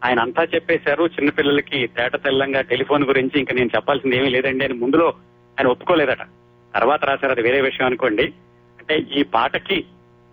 ఆయన 0.06 0.20
అంతా 0.20 0.44
చెప్పేశారు. 0.44 1.04
చిన్నపిల్లలకి 1.04 1.88
తేట 1.88 2.16
తెల్లంగా 2.16 2.62
టెలిఫోన్ 2.62 3.04
గురించి 3.04 3.40
ఇంకా 3.40 3.54
నేను 3.54 3.70
చెప్పాల్సింది 3.76 4.18
ఏమీ 4.18 4.30
లేదండి 4.30 4.66
అని 4.66 4.74
ముందులో 4.74 5.08
ఆయన 5.60 5.68
ఒప్పుకోలేదట. 5.68 6.22
తర్వాత 6.76 7.06
రాశారు 7.06 7.32
అది 7.32 7.42
వేరే 7.42 7.62
విషయం 7.62 7.88
అనుకోండి. 7.88 8.24
అంటే 8.80 8.98
ఈ 8.98 9.24
పాటకి 9.24 9.86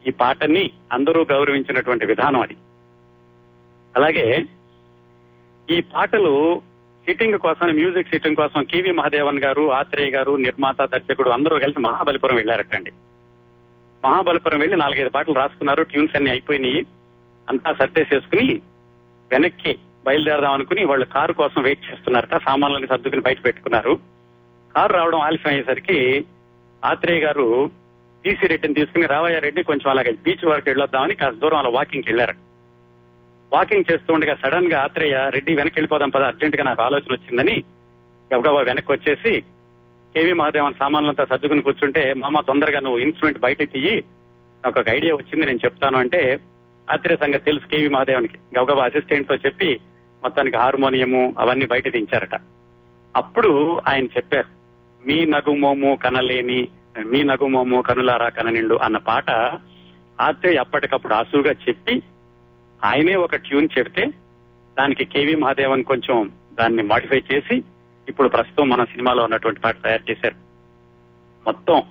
ఈ 0.09 0.11
పాటని 0.11 0.71
అందరూ 0.93 1.27
గౌరవించినటువంటి 1.33 2.07
విధానం 2.07 2.41
అది. 2.41 2.57
అలాగే 3.97 4.45
ఈ 5.71 5.81
పాటలు 5.81 6.63
సిట్టింగ్ 7.05 7.39
కోసం 7.39 7.67
మ్యూజిక్ 7.69 8.09
సిట్టింగ్ 8.09 8.37
కోసం 8.37 8.65
కేవి 8.65 8.93
మహాదేవన్ 8.93 9.39
గారు 9.39 9.73
ఆత్రేయ 9.73 10.11
గారు 10.11 10.37
నిర్మాత 10.37 10.83
దర్శకుడు 10.83 11.31
అందరూ 11.31 11.59
కలిసి 11.59 11.81
మహాబలిపురం 11.81 12.37
వెళ్ళారటండి. 12.37 12.91
మహాబలిపురం 14.05 14.59
వెళ్ళి 14.59 14.77
నాలుగైదు 14.77 15.09
పాటలు 15.09 15.35
రాసుకున్నారు 15.35 15.83
ట్యూన్స్ 15.83 16.17
అన్ని 16.17 16.31
అయిపోయినాయి. 16.31 16.87
అంతా 17.49 17.73
సర్దేసేసుకుని 17.73 18.55
వెనక్కి 19.31 19.79
బయలుదేరదాం 20.07 20.53
అనుకుని 20.53 20.85
వాళ్ళు 20.85 21.07
కారు 21.07 21.33
కోసం 21.33 21.63
వెయిట్ 21.63 21.91
చేస్తున్నారట 21.91 22.45
సామాన్లని 22.45 22.87
సర్దుకుని 22.87 23.23
బయట 23.23 23.45
పెట్టుకున్నారు. 23.45 23.99
కారు 24.77 24.93
రావడం 24.93 25.21
ఆలస్యం 25.21 25.53
అయ్యేసరికి 25.53 26.25
ఆత్రేయ 26.85 27.21
గారు 27.21 27.71
టీసీ 28.25 28.47
రెడ్డిని 28.47 28.75
తీసుకుని 28.75 29.07
రావయ్య 29.07 29.39
రెడ్డి 29.39 29.63
కొంచెం 29.63 29.91
అలాగే 29.91 30.13
బీచ్ 30.13 30.45
వరకు 30.45 30.65
వెళ్ళొద్దామని 30.67 31.15
కాస్త 31.15 31.39
దూరం 31.39 31.59
అలా 31.59 31.69
వాకింగ్కి 31.69 32.09
వెళ్ళారు 32.09 32.52
వాకింగ్ 33.53 33.89
చేస్తూ 33.91 34.15
ఉండగా 34.15 34.35
సడన్గా 34.35 34.81
ఆత్రేయ 34.81 35.17
రెడ్డి 35.31 35.55
వెనక్కి 35.55 35.79
వెళ్ళిపోదాం 35.79 36.11
పద 36.11 36.23
అర్జెంట్గా 36.23 36.65
నాకు 36.65 36.83
ఆలోచన 36.83 37.13
వచ్చిందని 37.13 37.57
గబగబా 38.31 38.61
వెనక్కి 38.61 38.93
వచ్చేసి 38.93 39.33
కేవీ 40.15 40.33
మహాదేవన్ 40.33 40.79
సామాన్లంతా 40.79 41.25
సర్దుకుని 41.25 41.63
కూర్చుంటే 41.63 42.15
మామ 42.15 42.41
తొందరగా 42.41 42.81
నువ్వు 42.81 42.99
ఇన్స్ట్రుమెంట్ 42.99 43.41
బయట 43.41 43.63
తీయి 43.73 43.95
నాకు 44.65 44.81
ఒక 44.81 44.89
ఐడియా 44.89 45.15
వచ్చింది 45.15 45.47
నేను 45.47 45.61
చెప్తాను 45.65 45.99
అంటే 45.99 46.21
ఆత్రేయ 46.89 47.17
సంగతి 47.17 47.45
తెలుసు 47.45 47.67
కేవీ 47.67 47.89
మహాదేవన్కి. 47.89 48.39
గబగబా 48.55 48.85
అసిస్టెంట్తో 48.85 49.35
చెప్పి 49.35 49.69
మొత్తానికి 50.23 50.57
హార్మోనియము 50.57 51.35
అవన్నీ 51.39 51.67
బయట 51.67 51.89
దించారట. 51.89 52.35
అప్పుడు 53.15 53.51
ఆయన 53.89 54.05
చెప్పారు 54.05 54.51
మీ 55.03 55.25
నగుమోము 55.25 55.97
కనలేని 55.97 56.61
మీ 57.07 57.23
నగుమోము 57.23 57.83
కనులారా 57.83 58.29
కననిండు 58.29 58.75
అన్న 58.75 58.97
పాట 58.99 59.31
ఆత్రేయ 60.21 60.57
అప్పటికప్పుడు 60.57 61.15
ఆసుగా 61.15 61.53
చెప్పి 61.69 61.95
ఆయనే 62.85 63.15
ఒక 63.15 63.37
ట్యూన్ 63.37 63.69
చెప్తే 63.79 64.07
దానికి 64.79 65.05
కేవీ 65.05 65.35
మహాదేవన్ 65.35 65.85
కొంచెం 65.85 66.33
దాన్ని 66.55 66.83
మాడిఫై 66.83 67.23
చేసి 67.33 67.63
ఇప్పుడు 68.09 68.29
ప్రస్తుతం 68.29 68.69
మన 68.69 68.85
సినిమాలో 68.85 69.25
ఉన్నటువంటి 69.25 69.61
పాట 69.61 69.77
తయారు 69.85 70.11
చేశారు. 70.11 70.35
మొత్తం 71.47 71.83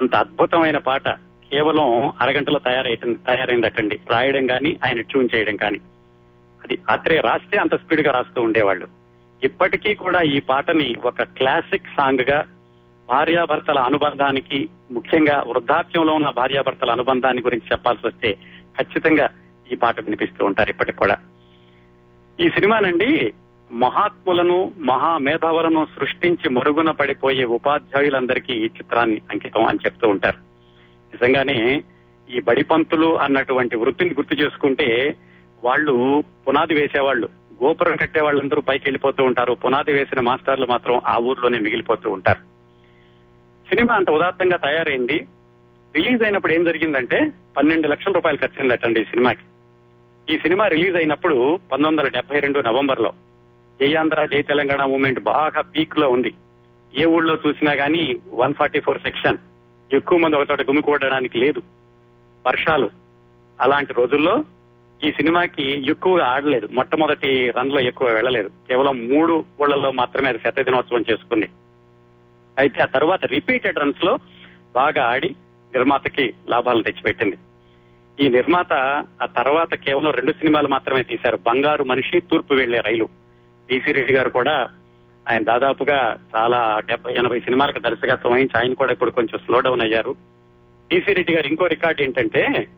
అంత 0.00 0.14
అద్భుతమైన 0.14 0.78
పాట 0.78 1.08
కేవలం 1.52 2.12
అరగంటలో 2.20 2.58
తయారైంది 2.58 3.14
తయారైందటండి. 3.14 4.00
రాయడం 4.10 4.46
కానీ 4.46 4.76
ఆయన 4.86 5.00
ట్యూన్ 5.00 5.28
చేయడం 5.34 5.56
కానీ. 5.56 5.78
అది 6.64 6.78
ఆత్రేయ 6.90 7.20
రాస్తే 7.20 7.58
అంత 7.58 7.76
స్పీడ్గా 7.76 8.12
రాస్తూ 8.12 8.42
ఉండేవాళ్ళు. 8.42 8.88
ఇప్పటికీ 9.44 9.94
కూడా 9.94 10.22
ఈ 10.22 10.40
పాటని 10.40 10.94
ఒక 11.04 11.22
క్లాసిక్ 11.22 11.86
సాంగ్గా 11.96 12.44
భార్యాభర్తల 13.08 13.78
అనుబంధానికి 13.78 14.68
ముఖ్యంగా 14.90 15.44
వృద్ధాప్యంలో 15.46 16.14
ఉన్న 16.14 16.30
భార్యాభర్తల 16.30 16.90
అనుబంధాన్ని 16.90 17.42
గురించి 17.42 17.68
చెప్పాల్సి 17.72 18.06
వస్తే 18.06 18.32
ఖచ్చితంగా 18.80 19.28
ఈ 19.72 19.76
పాట 19.76 20.00
వినిపిస్తూ 20.00 20.44
ఉంటారు 20.44 20.70
ఇప్పటికి 20.70 20.98
కూడా. 20.98 21.16
ఈ 22.40 22.48
సినిమానండి 22.48 23.32
మహాత్ములను 23.72 24.72
మహా 24.78 25.18
మేధావులను 25.18 25.86
సృష్టించి 26.00 26.50
మరుగున 26.50 26.90
పడిపోయే 26.90 27.44
ఉపాధ్యాయులందరికీ 27.44 28.52
ఈ 28.52 28.64
చిత్రాన్ని 28.64 29.22
అంకితం 29.30 29.66
అని 29.66 29.78
చెప్తూ 29.86 30.08
ఉంటారు. 30.08 30.36
నిజంగానే 31.14 31.82
ఈ 32.30 32.40
బడిపంతులు 32.40 33.18
అన్నటువంటి 33.18 33.76
వృత్తిని 33.76 34.10
గుర్తు 34.10 34.34
చేసుకుంటే 34.34 35.16
వాళ్ళు 35.64 36.24
పునాది 36.48 36.74
వేసేవాళ్ళు 36.74 37.28
గోపురం 37.62 37.96
కట్టే 37.96 38.20
వాళ్ళందరూ 38.20 38.60
పైకి 38.60 38.84
వెళ్ళిపోతూ 38.84 39.24
ఉంటారు 39.24 39.52
పునాది 39.54 39.92
వేసిన 39.92 40.20
మాస్టర్లు 40.20 40.66
మాత్రం 40.66 41.00
ఆ 41.06 41.16
ఊర్లోనే 41.16 41.58
మిగిలిపోతూ 41.58 42.10
ఉంటారు. 42.10 42.38
సినిమా 43.68 43.94
అంత 43.94 44.10
ఉదాత్తంగా 44.10 44.56
తయారైంది. 44.56 45.26
రిలీజ్ 45.96 46.22
అయినప్పుడు 46.22 46.52
ఏం 46.52 46.64
జరిగిందంటే 46.64 47.32
పన్నెండు 47.56 47.88
లక్షల 47.88 48.12
రూపాయలు 48.12 48.38
ఖర్చయిందటండి 48.38 49.00
ఈ 49.00 49.04
సినిమాకి. 49.04 49.40
ఈ 50.30 50.38
సినిమా 50.38 50.68
రిలీజ్ 50.68 50.96
అయినప్పుడు 50.96 51.56
పంతొమ్మిది 51.56 51.88
వందల 51.88 52.08
డెబ్బై 52.08 52.38
రెండు 52.38 52.60
నవంబర్లో 52.60 53.12
జయాంధ్ర 53.80 54.20
ఆంధ్ర 54.20 54.36
జై 54.36 54.42
తెలంగాణ 54.42 54.84
మూవ్మెంట్ 54.84 55.20
బాగా 55.20 55.60
పీక్లో 55.60 56.10
ఉంది. 56.10 56.34
ఏ 56.96 57.04
ఊళ్ళో 57.04 57.38
చూసినా 57.46 57.72
గానీ 57.72 58.16
వన్ 58.34 58.54
ఫార్టీ 58.54 58.80
ఫోర్ 58.80 59.02
సెక్షన్ 59.02 59.38
ఎక్కువ 59.92 60.18
మంది 60.18 60.36
ఒకచోట 60.36 60.62
గుమికూడడానికి 60.62 61.38
లేదు. 61.38 61.62
వర్షాలు 62.46 62.90
అలాంటి 63.60 63.92
రోజుల్లో 63.92 64.44
ఈ 65.04 65.12
సినిమాకి 65.12 65.90
ఎక్కువగా 65.90 66.26
ఆడలేదు. 66.26 66.68
మొట్టమొదటి 66.72 67.50
రన్లో 67.50 67.80
ఎక్కువ 67.80 68.08
వెళ్ళలేదు. 68.08 68.48
కేవలం 68.48 69.08
మూడు 69.08 69.44
ఊళ్ళల్లో 69.62 69.90
మాత్రమే 69.90 70.28
అది 70.28 70.38
శత 70.38 70.60
దినోత్సవం 70.60 71.04
చేసుకుంది. 71.10 71.48
అయితే 72.58 72.82
ఆ 72.82 72.86
తర్వాత 72.86 73.24
రిపీటెడ్ 73.24 73.78
రన్స్లో 73.78 74.18
బాగా 74.74 75.04
ఆడి 75.04 75.28
నిర్మాతకి 75.74 76.34
లాభాలు 76.48 76.82
తెచ్చిపెట్టింది. 76.82 77.36
ఈ 78.20 78.28
నిర్మాత 78.28 78.72
ఆ 79.22 79.26
తర్వాత 79.26 79.74
కేవలం 79.74 80.10
రెండు 80.10 80.32
సినిమాలు 80.32 80.68
మాత్రమే 80.68 81.02
తీశారు. 81.02 81.36
బంగారు 81.36 81.84
మనిషి 81.84 82.20
తూర్పు 82.20 82.54
వెళ్ళే 82.54 82.80
రైలు. 82.80 83.08
డిసి 83.68 83.92
రెడ్డి 83.92 84.12
గారు 84.14 84.30
కూడా 84.30 84.68
ఆయన 85.30 85.44
దాదాపుగా 85.44 86.16
చాలా 86.36 86.80
డెబ్బై 86.86 87.14
ఎనభై 87.14 87.40
సినిమాలకు 87.40 87.78
దర్శకత్వం 87.78 88.32
వహించి 88.32 88.58
ఆయన 88.58 88.72
కూడా 88.72 88.92
ఇప్పుడు 88.92 89.10
కొంచెం 89.10 89.38
స్లో 89.38 89.60
డౌన్ 89.60 89.80
అయ్యారు. 89.80 90.16
డిసి 90.92 91.12
రెడ్డి 91.12 91.34
గారు 91.34 91.46
ఇంకో 91.46 91.66
రికార్డు 91.66 92.02
ఏంటంటే 92.02 92.68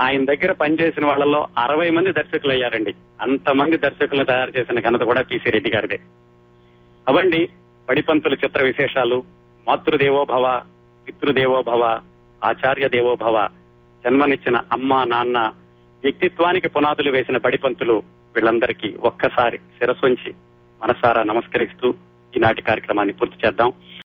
ఆయన 0.00 0.24
దగ్గర 0.24 0.52
పనిచేసిన 0.52 1.06
వాళ్ళలో 1.06 1.46
అరవై 1.58 1.90
మంది 1.90 2.12
దర్శకులు 2.12 2.52
అయ్యారండి. 2.52 2.94
అంతమంది 3.20 3.76
దర్శకులు 3.76 4.24
తయారు 4.24 4.52
చేసిన 4.58 4.80
ఘనత 4.80 5.00
కూడా 5.00 5.22
పిసి 5.22 5.50
రెడ్డి 5.50 5.70
గారిదే. 5.70 6.00
అవండి 7.08 7.48
పడిపంతుల 7.88 8.34
చిత్ర 8.34 8.64
విశేషాలు. 8.64 9.22
మాతృదేవోభవ 9.68 10.62
పితృదేవోభవ 11.08 12.00
ఆచార్య 12.44 12.88
దేవోభవ. 12.88 13.48
జన్మనిచ్చిన 14.04 14.56
అమ్మ 14.72 15.04
నాన్న 15.04 15.38
వ్యక్తిత్వానికి 16.04 16.68
పునాదులు 16.68 17.10
వేసిన 17.10 17.36
బడిపంతులు 17.36 18.02
వీళ్ళందరికీ 18.34 18.88
ఒక్కసారి 19.00 19.58
శిరస్సుంచి 19.58 20.30
మనసారా 20.82 21.22
నమస్కరిస్తూ 21.22 21.94
ఈనాటి 22.36 22.62
కార్యక్రమాన్ని 22.62 23.14
పూర్తి 23.14 23.46
చేద్దాం. 23.46 23.72